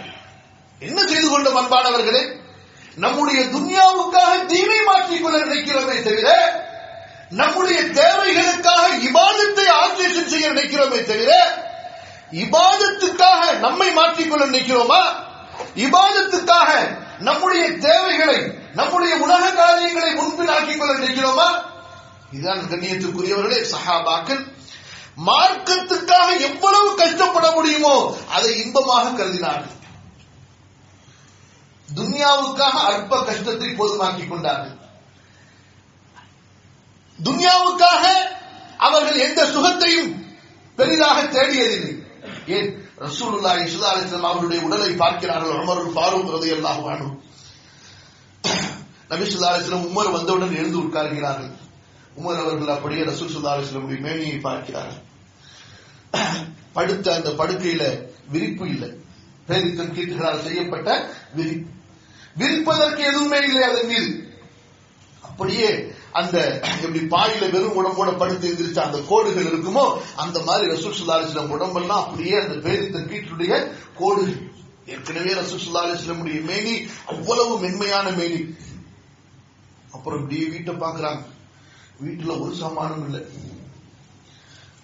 என்ன 0.79 1.03
செய்து 1.05 1.29
கொண்ட 1.29 1.49
அன்பானவர்களே? 1.49 2.37
நம்முடைய 2.95 3.41
துன்யாவுக்காக 3.41 4.45
தீமை 4.45 4.77
மாற்றிக்கொள்ள 4.79 5.37
நினைக்கிறோமே 5.37 6.03
தவிர 6.03 6.59
நம்முடைய 7.29 7.81
தேவைகளுக்காக 7.81 8.87
இபாதத்தை 8.97 9.65
ஆல்ட்ரேஷன் 9.69 10.25
செய்ய 10.25 10.49
நினைக்கிறோமே 10.49 11.03
தவிர 11.03 11.57
இபாதத்துக்காக 12.31 13.57
நம்மை 13.57 13.95
மாற்றிக்கொள்ள 13.95 14.45
நினைக்கிறோமா? 14.45 15.03
இபாதத்துக்காக 15.75 16.97
நம்முடைய 17.19 17.71
தேவைகளை 17.71 18.53
நம்முடைய 18.73 19.15
உலக 19.15 19.51
காரியங்களை 19.51 20.13
முன்பில் 20.13 20.47
ஆக்கிக் 20.47 20.79
கொள்ள 20.79 20.93
நினைக்கிறோமா? 20.93 21.68
இதுதான் 22.31 22.69
கண்ணியத்துக்குரியவர்களே 22.71 23.59
சஹாபாக்கள் 23.71 24.41
மார்க்கத்துக்காக 25.27 26.27
எவ்வளவு 26.39 26.95
கஷ்டப்பட 26.95 27.51
முடியுமோ 27.51 27.95
அதை 28.29 28.51
இன்பமாக 28.59 29.23
கருதினார்கள். 29.23 29.75
துன்யாவுக்காக 31.89 32.75
அற்ப 32.89 33.23
கஷ்டத்தை 33.23 33.69
போதுமாக்கிக் 33.69 34.29
கொண்டார்கள். 34.29 34.75
துன்யாவுக்காக 37.19 38.03
அவர்கள் 38.77 39.19
எந்த 39.19 39.41
சுகத்தையும் 39.45 40.11
பெரிதாக 40.77 41.21
தேடியதில்லை. 41.21 41.93
ஏன்? 42.47 42.69
ரசூலுல்லாஹி 42.97 43.63
ஸல்லல்லாஹு 43.63 43.95
அலிஸ்லாம் 43.95 44.29
அவர்களுடைய 44.29 44.61
அவருடைய 44.61 44.61
உடலை 44.61 44.91
பார்க்கிறார்கள் 44.95 45.59
உமர் 45.59 45.83
ஃபாரூக் 45.95 46.31
ரலியல்லாஹு 46.35 46.83
அன்ஹு. 46.89 47.09
நபி 49.09 49.25
சுல்லா 49.25 49.51
அலிஸ்லாம் 49.53 49.87
உமர் 49.89 50.11
வந்தவுடன் 50.11 50.55
எழுந்து 50.55 50.79
உட்கார்கிறார்கள். 50.79 51.51
உமர் 52.19 52.41
அவர்கள் 52.43 52.75
அப்படியே 52.75 53.03
ரசூல் 53.09 53.33
ஸல்லல்லாஹு 53.33 53.59
அலைஹி 53.61 53.99
மேனியை 54.07 54.37
பார்க்கிறார்கள். 54.47 55.03
படுத்த 56.77 57.07
அந்த 57.17 57.29
படுக்கையில 57.41 57.83
விரிப்பு 58.33 58.65
இல்லை. 58.73 58.89
பேரித்தன் 59.49 59.95
கீட்டுகளால் 59.97 60.45
செய்யப்பட்ட 60.47 60.89
விரிப்பு 61.37 61.77
விரிப்பதற்கு 62.41 63.01
எதுவுமே 63.11 63.39
இல்லை 63.47 63.63
அதன் 63.69 63.89
மீது. 63.91 64.11
அப்படியே 65.27 65.69
அந்த 66.19 66.37
எப்படி 66.83 66.99
பாயில 67.13 67.43
வெறும் 67.55 67.77
உடம்போட 67.79 68.11
படுத்து 68.21 68.45
எந்திரிச்ச 68.51 68.79
அந்த 68.85 68.99
கோடுகள் 69.09 69.49
இருக்குமோ 69.51 69.85
அந்த 70.23 70.37
மாதிரி 70.47 70.65
ரசூல் 70.73 70.97
சுல்லா 70.99 71.17
உடம்பெல்லாம் 71.55 72.03
அப்படியே 72.03 72.35
அந்த 72.43 72.55
பேரித்தன் 72.67 73.09
கீட்டுடைய 73.11 73.53
கோடுகள். 73.99 74.39
ஏற்கனவே 74.93 75.33
ரசூல் 75.41 75.65
சுல்லா 75.65 75.83
மேனி 76.49 76.75
அவ்வளவு 77.13 77.53
மென்மையான 77.65 78.09
மேனி. 78.19 78.41
அப்புறம் 79.95 80.19
இப்படியே 80.21 80.47
வீட்டை 80.53 80.73
பாக்குறாங்க 80.85 81.21
வீட்டுல 82.03 82.33
ஒரு 82.43 82.53
சமானம் 82.63 83.03
இல்லை. 83.07 83.21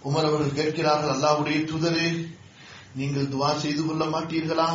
உமர் 0.08 0.28
அவர்கள் 0.30 0.58
கேட்கிறார்கள் 0.60 1.14
அல்லாவுடைய 1.16 1.60
தூதரே 1.70 2.08
நீங்கள் 3.00 3.32
துவா 3.34 3.50
செய்து 3.64 3.82
கொள்ள 3.86 4.04
மாட்டீர்களா? 4.16 4.68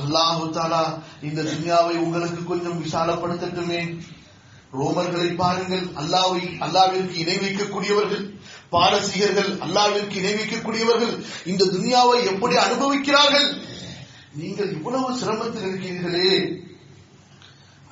அல்லாஹு 0.00 0.44
தாலா 0.56 0.82
இந்த 1.28 1.40
துன்யாவை 1.50 1.94
உங்களுக்கு 2.04 2.40
கொஞ்சம் 2.50 2.80
விசாலப்படுத்தட்டுமே. 2.84 3.80
ரோமர்களை 4.78 5.28
பாருங்கள் 5.42 5.84
அல்லாவை 6.00 6.42
அல்லாவிற்கு 6.64 7.16
இணை 7.22 7.36
வைக்கக்கூடியவர்கள் 7.44 8.24
பாரசீகர்கள் 8.74 9.50
அல்லாவிற்கு 9.66 10.16
இணை 10.22 10.32
வைக்கக்கூடியவர்கள் 10.38 11.14
இந்த 11.50 11.68
துன்யாவை 11.74 12.18
எப்படி 12.32 12.56
அனுபவிக்கிறார்கள்? 12.66 13.48
நீங்கள் 14.40 14.74
இவ்வளவு 14.78 15.18
சிரமத்தில் 15.20 15.68
இருக்கிறீர்களே 15.68 16.30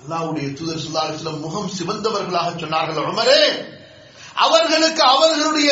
அல்லாவுடைய 0.07 0.49
தூதர் 0.59 0.83
சுல்லாஸ்லம் 0.83 1.41
முகம் 1.45 1.71
சிவந்தவர்களாக 1.79 2.51
சொன்னார்கள். 2.63 3.09
உமரே 3.13 3.41
அவர்களுக்கு 4.45 5.03
அவர்களுடைய 5.03 5.71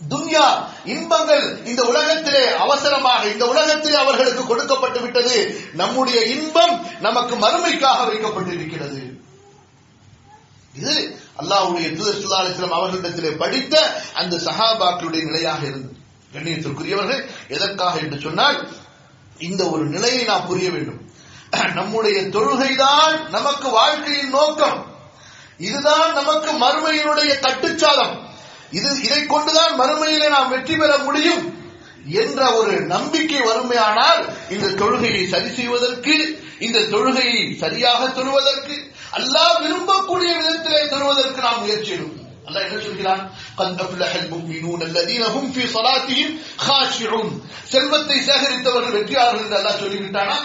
துன்யா 0.00 0.44
இன்பங்கள் 0.94 1.44
இந்த 1.70 1.82
உலகத்திலே 1.90 2.42
அவசரமாக 2.64 3.22
இந்த 3.32 3.44
உலகத்திலே 3.46 3.96
அவர்களுக்கு 4.02 4.42
கொடுக்கப்பட்டு 4.46 5.00
விட்டது. 5.00 5.36
நம்முடைய 5.80 6.18
இன்பம் 6.34 6.74
நமக்கு 7.06 7.34
மறுமைக்காக 7.34 7.98
வைக்கப்பட்டிருக்கிறது. 8.10 9.00
இது 10.78 10.94
அல்லாவுடைய 11.40 11.86
தூதர் 11.96 12.20
ஸல்லல்லாஹு 12.22 12.78
அவர்களிடத்திலே 12.80 13.32
படித்த 13.42 13.74
அந்த 14.14 14.36
சஹாபாக்களுடைய 14.48 15.22
நிலையாக 15.30 15.62
இருந்தது. 15.66 15.96
கண்ணியத்திற்குரியவர்கள் 16.34 17.22
எதற்காக 17.48 17.98
என்று 17.98 18.20
சொன்னால் 18.20 18.58
இந்த 19.48 19.62
ஒரு 19.74 19.84
நிலையை 19.84 20.22
நாம் 20.24 20.46
புரிய 20.46 20.68
வேண்டும். 20.70 21.02
நம்முடைய 21.77 22.19
தொழுகைதான் 22.35 23.15
நமக்கு 23.31 23.67
வாழ்க்கையின் 23.71 24.35
நோக்கம் 24.35 24.79
இதுதான் 25.59 26.11
நமக்கு 26.19 26.51
மறுமையினுடைய 26.63 27.31
கட்டுச்சாலம் 27.43 28.15
இது 28.77 28.89
இதை 29.07 29.19
கொண்டுதான் 29.25 29.73
மறுமையிலே 29.81 30.29
நாம் 30.29 30.51
வெற்றி 30.53 30.75
பெற 30.75 30.93
முடியும் 31.03 31.43
என்ற 32.19 32.39
ஒரு 32.59 32.73
நம்பிக்கை 32.87 33.41
வறுமையானால் 33.43 34.21
இந்த 34.55 34.73
தொழுகையை 34.79 35.21
சரி 35.33 35.51
செய்வதற்கு 35.57 36.15
இந்த 36.59 36.79
தொழுகையை 36.93 37.43
சரியாக 37.61 38.01
தொழுவதற்கு 38.17 38.75
அல்லாஹ் 39.17 39.55
விரும்பக்கூடிய 39.63 40.31
விதத்திலே 40.39 40.81
தொழுவதற்கு 40.87 41.41
நாம் 41.41 41.61
முயற்சி 41.63 41.93
எடுப்போம் 41.95 42.19
அல்லாஹ் 42.47 42.65
என்ன 42.67 42.79
சொல்கிறான் 42.81 43.23
قد 43.57 43.69
أفلح 43.81 44.11
المؤمنون 44.15 44.79
الذين 44.83 45.23
هم 45.25 45.45
في 45.51 45.63
صلاتهم 45.67 46.29
خاشعون 46.59 47.27
செல்வத்தை 47.73 48.17
சேகரித்தவர்கள் 48.21 48.95
வெற்றியாளர்கள் 48.97 49.45
என்று 49.45 49.59
அல்லாஹ் 49.59 49.81
சொல்லிவிட்டானா 49.83 50.37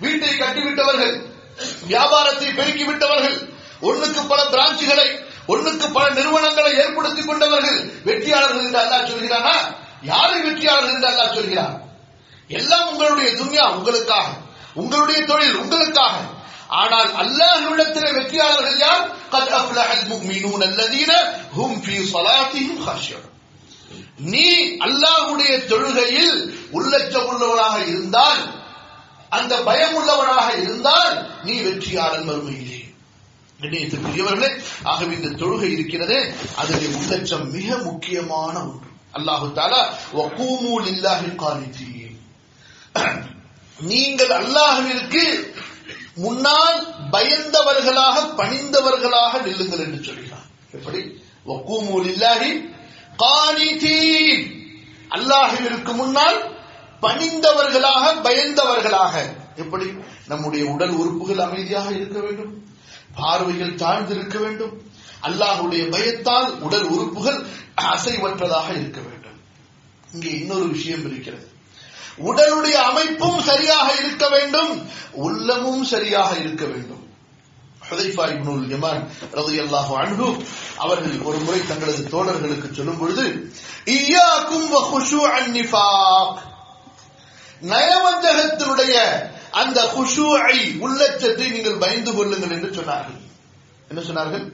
வீட்டை 0.00 0.32
கட்டிவிட்டவர்கள் 0.34 1.14
வியாபாரத்தை 1.86 2.48
பெருக்கி 2.50 2.84
விட்டவர்கள் 2.84 3.38
ஒன்னுக்கு 3.82 4.22
பல 4.28 4.40
பிரான்ச்சுகளை 4.52 5.08
ஒன்னுக்கு 5.48 5.86
பல 5.92 6.06
நிறுவனங்களை 6.10 6.72
ஏற்படுத்திக் 6.76 7.28
கொண்டவர்கள் 7.28 7.78
வெற்றியாளர்கள் 8.04 8.64
என்று 8.64 8.78
அல்லா 8.78 8.98
சொல்கிறானா? 9.04 9.54
யாரு 10.02 10.36
வெற்றியாளர்கள் 10.44 10.94
என்று 10.94 11.08
அல்லா 11.08 11.26
சொல்கிறார் 11.34 11.76
எல்லாம் 12.50 12.88
உங்களுடைய 12.88 13.30
துன்யா 13.40 13.64
உங்களுக்காக. 13.74 14.28
உங்களுடைய 14.74 15.20
தொழில் 15.24 15.56
உங்களுக்காக. 15.56 16.14
ஆனால் 16.72 17.10
அல்லாஹ் 17.22 17.64
உள்ளத்தில 17.70 18.06
வெற்றியாளர்கள் 18.12 18.78
யார்? 18.78 19.02
கத் 19.32 19.54
அஃப்லஹல் 19.58 20.06
முஃமினூன் 20.08 20.64
அல்லதீன 20.68 21.12
ஹும் 21.56 21.76
ஃபீ 21.84 21.96
ஸலாத்திஹிம் 22.12 22.80
ஹாஷியூன் 22.86 23.26
நீ 24.32 24.46
அல்லாஹ்வுடைய 24.86 25.52
தொழுகையில் 25.66 26.36
உள்ளச்ச 26.72 27.14
உள்ளவராக 27.28 27.76
இருந்தால் 27.86 28.40
அந்த 29.30 29.52
பயம் 29.68 29.94
உள்ளவனாக 29.98 30.48
இருந்தால் 30.64 31.14
நீ 31.44 31.54
வெற்றியாளன் 31.66 32.28
மறுமையிலே. 32.28 32.78
கண்ணியத்திற்குரியவர்களே 33.60 34.50
ஆகவே 34.82 35.12
இந்த 35.16 35.30
தொழுகை 35.40 35.68
இருக்கிறதே 35.76 36.20
அதிலே 36.60 36.86
உள்ளச்சம் 36.98 37.46
மிக 37.56 37.68
முக்கியமான 37.88 38.54
ஒன்று. 38.68 38.88
அல்லாஹு 39.18 39.46
தாலா 39.58 39.82
வக்கூமு 40.18 40.72
லில்லாஹி 40.86 41.30
கானித்தீன் 41.42 42.18
நீங்கள் 43.80 44.32
அல்லாஹுவிற்கு 44.40 45.24
முன்னால் 46.24 46.78
பயந்தவர்களாக 47.12 48.16
பணிந்தவர்களாக 48.38 49.32
நில்லுங்கள் 49.46 49.84
என்று 49.86 50.00
சொல்கிறார். 50.08 50.46
எப்படி? 50.76 51.00
வக்கூமு 51.46 51.94
இல்லாஹி 52.10 52.50
கானித்தீன் 53.24 54.44
அல்லாஹுவிற்கு 55.16 55.92
முன்னால் 56.00 56.38
பணிந்தவர்களாக 57.02 58.20
பயந்தவர்களாக. 58.22 59.12
எப்படி? 59.56 59.94
நம்முடைய 60.28 60.66
உடல் 60.66 60.90
உறுப்புகள் 60.90 61.38
அமைதியாக 61.38 61.90
இருக்க 61.90 62.20
வேண்டும். 62.20 62.66
பார்வைகள் 63.14 63.74
தாழ்ந்திருக்க 63.74 64.38
வேண்டும். 64.38 64.82
அல்லாஹுடைய 65.22 65.90
பயத்தால் 65.90 66.60
உடல் 66.60 66.84
உறுப்புகள் 66.84 67.46
அசைவற்றதாக 67.76 68.70
இருக்க 68.70 69.00
வேண்டும். 69.00 69.40
இங்கே 70.12 70.30
இன்னொரு 70.30 70.68
விஷயம் 70.68 71.10
இருக்கிறது. 71.10 71.50
உடலுடைய 72.18 72.72
அமைப்பும் 72.72 73.40
சரியாக 73.40 73.92
இருக்க 73.92 74.28
வேண்டும். 74.28 74.88
உள்ளமும் 75.12 75.84
சரியாக 75.84 76.36
இருக்க 76.36 76.64
வேண்டும். 76.64 76.98
அவர்கள் 80.76 81.20
ஒரு 81.20 81.38
முறை 81.38 81.66
தங்களது 81.66 82.08
தோழர்களுக்கு 82.10 82.72
சொல்லும் 82.72 82.98
பொழுது 82.98 83.52
நயவஞ்சகத்தினுடைய 87.72 88.94
அந்த 89.60 89.78
குஷூஐ 89.96 90.58
உள்ளச்சத்தை 90.84 91.46
நீங்கள் 91.52 91.82
பயந்து 91.84 92.12
கொள்ளுங்கள் 92.14 92.54
என்று 92.56 92.70
சொன்னார்கள். 92.78 93.18
என்ன 93.88 94.00
சொன்னார்கள்? 94.08 94.44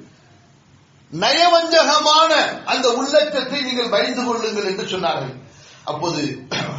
நயவஞ்சகமான 1.13 2.33
அந்த 2.65 2.87
உள்ளச்சத்தை 2.89 3.59
நீங்கள் 3.65 3.89
பயந்து 3.89 4.23
கொள்ளுங்கள் 4.25 4.69
என்று 4.71 4.85
சொன்னார்கள். 4.85 5.35
அப்போது 5.85 6.23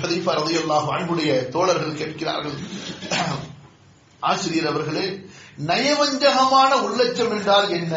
ஹதீஃபா 0.01 0.31
ரலியல்லாஹு 0.41 0.89
அன்புடைய 0.95 1.31
தோழர்கள் 1.55 1.99
கேட்கிறார்கள். 2.01 2.57
ஆசிரியர் 4.19 4.69
அவர்களே 4.71 5.05
நயவஞ்சகமான 5.69 6.71
உள்ளச்சம் 6.85 7.31
என்றால் 7.37 7.69
என்ன? 7.69 7.95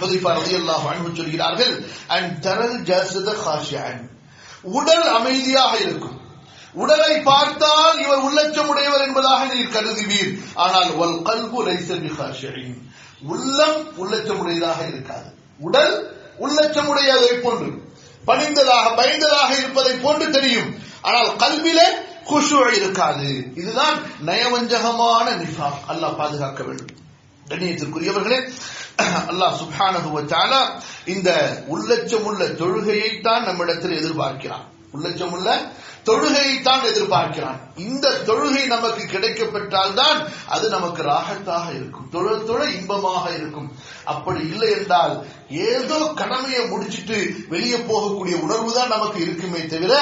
ஹதீஃபா 0.00 0.30
ரலியல்லாஹு 0.38 0.86
அன்பு 0.92 1.10
சொல்கிறார்கள் 1.16 1.74
அண்ட் 2.06 2.32
தரல் 2.46 2.78
ஜஸத 2.90 3.34
ஹாஷியான். 3.44 4.00
உடல் 4.62 5.08
அமைதியாக 5.08 5.76
இருக்கும். 5.76 6.20
உடலை 6.72 7.20
பார்த்தால் 7.20 7.98
இவர் 7.98 8.18
உள்ளச்சம் 8.18 8.66
உடையவர் 8.66 9.00
என்பதாக 9.00 9.54
நீர் 9.54 9.72
கருதுவீர். 9.72 10.44
ஆனால் 10.54 10.94
வல் 10.94 11.22
கல்பு 11.22 11.66
லைஸ 11.66 12.00
உள்ளம் 13.22 13.96
உள்ளச்சமுடையதாக 13.96 14.88
இருக்காது. 14.88 15.34
உடல் 15.58 16.16
உள்ளச்சமுடையதை 16.38 17.40
போன்று 17.40 17.86
பணிந்ததாக 18.26 18.96
பயந்ததாக 18.96 19.56
இருப்பதை 19.56 19.94
போன்று 19.94 20.30
தெரியும். 20.30 20.82
ஆனால் 21.02 21.36
கல்விலே 21.36 21.86
குஷு 22.24 22.76
இருக்காது. 22.76 23.52
இதுதான் 23.54 24.02
நயவஞ்சகமான 24.26 25.30
நிஃபா 25.30 25.70
அல்லாஹ் 25.88 26.16
பாதுகாக்க 26.16 26.62
வேண்டும். 26.62 27.06
கண்ணியத்திற்குரியவர்களே 27.50 28.38
அல்லாஹ் 29.30 29.58
சுப்ஹானஹு 29.62 30.08
வ 30.14 30.20
இந்த 31.14 31.30
உள்ளச்சமுள்ள 31.74 32.42
தொழுகையை 32.62 33.10
தான் 33.26 33.44
நம்மிடத்தில் 33.44 33.98
எதிர்பார்க்கிறான். 34.00 34.64
உள்ளச்சமுள்ள 34.94 35.48
தொழுகையை 36.08 36.54
தான் 36.62 36.84
எதிர்பார்க்கிறான். 36.90 37.58
இந்த 37.86 38.06
தொழுகை 38.28 38.62
நமக்கு 38.66 39.02
கிடைக்கப்பட்டால்தான் 39.14 40.18
அது 40.54 40.66
நமக்கு 40.76 41.02
ராகத்தாக 41.02 41.66
இருக்கும். 41.78 42.08
தொழ 42.14 42.36
தொழ 42.50 42.60
இன்பமாக 42.78 43.24
இருக்கும். 43.38 43.68
அப்படி 44.04 44.40
இல்லை 44.52 44.70
என்றால் 44.78 45.14
ஏதோ 45.48 45.98
கடமையை 46.20 46.62
முடிச்சிட்டு 46.72 47.18
வெளியே 47.52 47.78
போகக்கூடிய 47.90 48.36
உணர்வு 48.46 48.72
தான் 48.78 48.94
நமக்கு 48.96 49.20
இருக்குமே 49.26 49.62
தவிர 49.74 49.94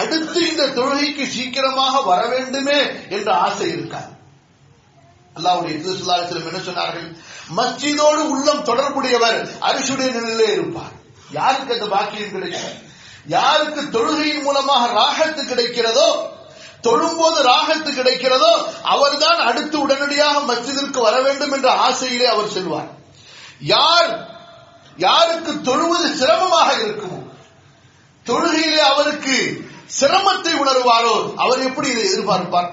அடுத்து 0.00 0.40
இந்த 0.50 0.66
தொழுகைக்கு 0.78 1.26
சீக்கிரமாக 1.36 1.94
வர 2.10 2.20
வேண்டுமே 2.34 2.80
என்ற 3.08 3.28
ஆசை 3.46 3.68
இருக்காது. 3.76 4.11
அல்லாவுடைய 5.36 5.74
திருசுல்லாசலம் 5.82 6.48
என்ன 6.50 6.60
சொன்னார்கள். 6.68 7.06
மஸ்ஜிதோடு 7.56 8.22
உள்ளம் 8.32 8.64
தொடர்புடையவர் 8.64 9.38
அரிசுடைய 9.68 10.08
நிலையிலே 10.16 10.48
இருப்பார். 10.52 10.92
யாருக்கு 11.30 11.74
அந்த 11.74 11.86
பாக்கியம் 11.94 12.34
கிடைக்கும்? 12.34 12.76
யாருக்கு 13.26 13.82
தொழுகையின் 13.96 14.42
மூலமாக 14.42 14.84
ராகத்து 15.00 15.42
கிடைக்கிறதோ 15.42 16.08
தொழும்போது 16.86 17.38
ராகத்து 17.42 17.90
கிடைக்கிறதோ 17.92 18.52
அவர்தான் 18.94 19.40
அடுத்து 19.48 19.76
உடனடியாக 19.80 20.38
மஸ்ஜிதிற்கு 20.40 21.00
வர 21.00 21.16
வேண்டும் 21.22 21.52
என்ற 21.52 21.68
ஆசையிலே 21.86 22.26
அவர் 22.26 22.54
செல்வார். 22.56 22.90
யார் 23.74 24.10
யாருக்கு 24.96 25.52
தொழுவது 25.68 26.08
சிரமமாக 26.16 26.70
இருக்குமோ 26.76 27.20
தொழுகையிலே 28.26 28.82
அவருக்கு 28.92 29.36
சிரமத்தை 30.00 30.52
உணர்வாரோ 30.64 31.14
அவர் 31.36 31.62
எப்படி 31.68 31.88
இதை 31.90 32.04
எதிர்பார்ப்பார்? 32.10 32.70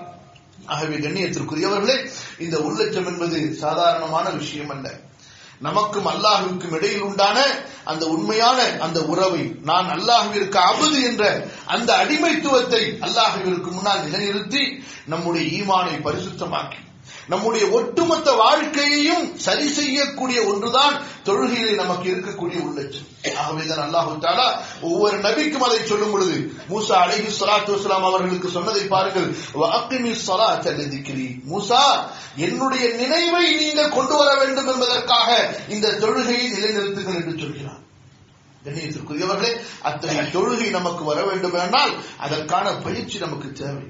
ஆகவே 0.66 0.96
கண்ணியத்திற்குரியவர்களே 0.96 1.96
இந்த 2.40 2.58
உள்ளச்சம் 2.58 3.06
என்பது 3.06 3.56
சாதாரணமான 3.56 4.30
விஷயம் 4.30 4.70
அல்ல. 4.70 4.88
நமக்கும் 5.60 6.06
அல்லாஹுவிற்கும் 6.06 6.76
இடையில் 6.76 7.02
உண்டான 7.02 7.38
அந்த 7.84 8.06
உண்மையான 8.08 8.60
அந்த 8.80 9.00
உறவை 9.04 9.42
நான் 9.62 9.90
அல்லாஹுவிற்கு 9.90 10.58
அமுது 10.58 11.04
என்ற 11.04 11.24
அந்த 11.66 11.98
அடிமைத்துவத்தை 11.98 12.84
அல்லாஹுவிற்கு 13.00 13.72
முன்னால் 13.72 14.06
நிலைநிறுத்தி 14.06 14.64
நம்முடைய 15.06 15.46
ஈமானை 15.60 15.96
பரிசுத்தமாக்கி 16.04 16.80
நம்முடைய 17.30 17.64
ஒட்டுமொத்த 17.70 18.32
வாழ்க்கையையும் 18.32 19.26
சரி 19.38 19.68
செய்யக்கூடிய 19.70 20.40
ஒன்றுதான் 20.44 20.96
தொழுகையிலே 21.26 21.74
நமக்கு 21.76 22.08
இருக்கக்கூடிய 22.14 22.60
உள்ளட்சம் 22.68 23.08
ஆகவேதான் 23.42 23.84
அல்லாஹு 23.86 24.14
தாலா 24.20 24.48
ஒவ்வொரு 24.82 25.18
நபிக்கும் 25.18 25.66
அதை 25.68 25.80
சொல்லும் 25.86 26.12
பொழுது 26.12 26.38
மூசா 26.70 26.96
அலைஹி 27.04 27.32
சலாத்து 27.40 27.76
வஸலாம் 27.76 28.08
அவர்களுக்கு 28.10 28.50
சொன்னதை 28.50 28.84
பாருங்கள். 28.88 29.30
வஅக்கிமி 29.54 30.14
சலா 30.28 30.50
லிதிக்ரி. 30.80 31.28
மூசா 31.52 31.82
என்னுடைய 32.36 32.86
நினைவை 33.02 33.56
நீங்கள் 33.56 33.90
கொண்டு 33.90 34.16
வர 34.16 34.30
வேண்டும் 34.36 34.68
என்பதற்காக 34.68 35.30
இந்த 35.68 35.94
தொழுகையை 36.00 36.48
நிலைநிறுத்துங்கள் 36.56 37.20
என்று 37.22 37.38
சொல்கிறார் 37.40 37.84
கண்ணியத்திற்குரியவர்களே 38.66 39.52
அத்தகைய 39.82 40.24
தொழுகை 40.34 40.70
நமக்கு 40.70 41.04
வர 41.04 41.20
வேண்டும் 41.24 41.54
என்றால் 41.54 41.94
அதற்கான 42.18 42.74
பயிற்சி 42.86 43.18
நமக்கு 43.18 43.52
தேவை. 43.52 43.86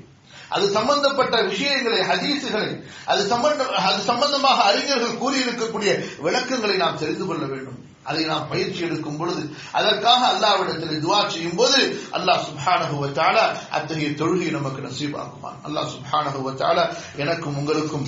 அது 0.49 0.65
சம்பந்தப்பட்ட 0.77 1.35
விஷயங்களை 1.41 1.99
ஹதீசுகளை 2.11 2.71
அது 3.05 3.21
சம்பந்த 3.27 3.67
அது 3.89 3.99
சம்பந்தமாக 4.01 4.63
அறிஞர்கள் 4.69 5.21
கூறியிருக்கக்கூடிய 5.23 5.91
விளக்கங்களை 6.25 6.77
நாம் 6.77 6.97
தெரிந்து 6.97 7.25
கொள்ள 7.25 7.45
வேண்டும். 7.45 7.77
அதை 8.09 8.21
நாம் 8.25 8.47
பயிற்சி 8.49 8.81
எடுக்கும் 8.83 9.17
பொழுது 9.17 9.41
அதற்காக 9.71 10.21
அல்லாவிடத்தில் 10.33 11.03
துவா 11.03 11.19
செய்யும் 11.29 11.55
போது 11.55 11.79
அல்லாஹ் 12.17 12.45
சுப்ஹானஹு 12.47 12.97
அத்தகைய 13.77 14.09
தொழுகை 14.21 14.49
நமக்கு 14.57 14.81
நசீபாக்குவான். 14.87 15.59
அல்லாஹ் 15.67 15.91
சுப்ஹானஹு 15.95 16.85
எனக்கும் 17.15 17.57
உங்களுக்கும் 17.57 18.07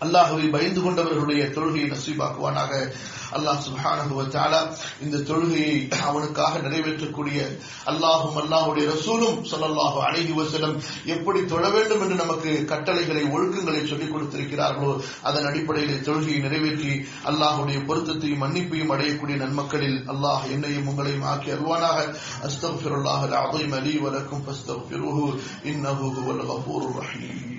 அல்லாஹுவை 0.00 0.46
பயந்து 0.50 0.80
கொண்டவர்களுடைய 0.80 1.42
தொழுகையை 1.56 1.88
நசீபாக்குவானாக. 1.90 2.72
அல்லாஹ் 3.36 3.60
சுப்ஹானஹு 3.64 4.14
இந்த 5.04 5.16
தொழுகையை 5.28 5.74
அவனுக்காக 6.08 6.54
நிறைவேற்றக்கூடிய 6.58 7.40
அல்லாஹும் 7.84 8.38
அல்லாஹுடைய 8.42 8.84
ரசூலும் 8.92 9.38
சொல்லல்லாஹு 9.50 9.98
அழகி 10.06 10.32
வசலம் 10.32 10.74
எப்படி 11.06 11.40
தொழ 11.44 11.64
வேண்டும் 11.68 12.00
என்று 12.00 12.14
நமக்கு 12.14 12.52
கட்டளைகளை 12.64 13.22
ஒழுக்கங்களை 13.34 13.82
சொல்லிக் 13.86 14.12
கொடுத்திருக்கிறார்களோ 14.14 14.92
அதன் 15.22 15.48
அடிப்படையில் 15.50 16.04
தொழுகையை 16.08 16.40
நிறைவேற்றி 16.40 16.92
அல்லாஹ்வுடைய 17.24 17.78
பொருத்தத்தையும் 17.86 18.42
மன்னிப்பையும் 18.44 18.92
அடையக்கூடிய 18.96 19.36
நன்மக்களில் 19.36 19.98
அல்லாஹ் 20.14 20.44
என்னையும் 20.50 20.88
உங்களையும் 20.92 21.28
ஆக்கி 21.32 21.50
அருவானாக 21.50 21.98
அஸ்தக்ஃபிருல்லாஹ் 22.48 23.24
அல் 23.28 23.38
அஸீம் 23.42 23.76
லீ 23.86 23.94
இன்னஹு 25.70 26.06
ஹுவல் 26.16 26.44
ரஹீம். 26.98 27.56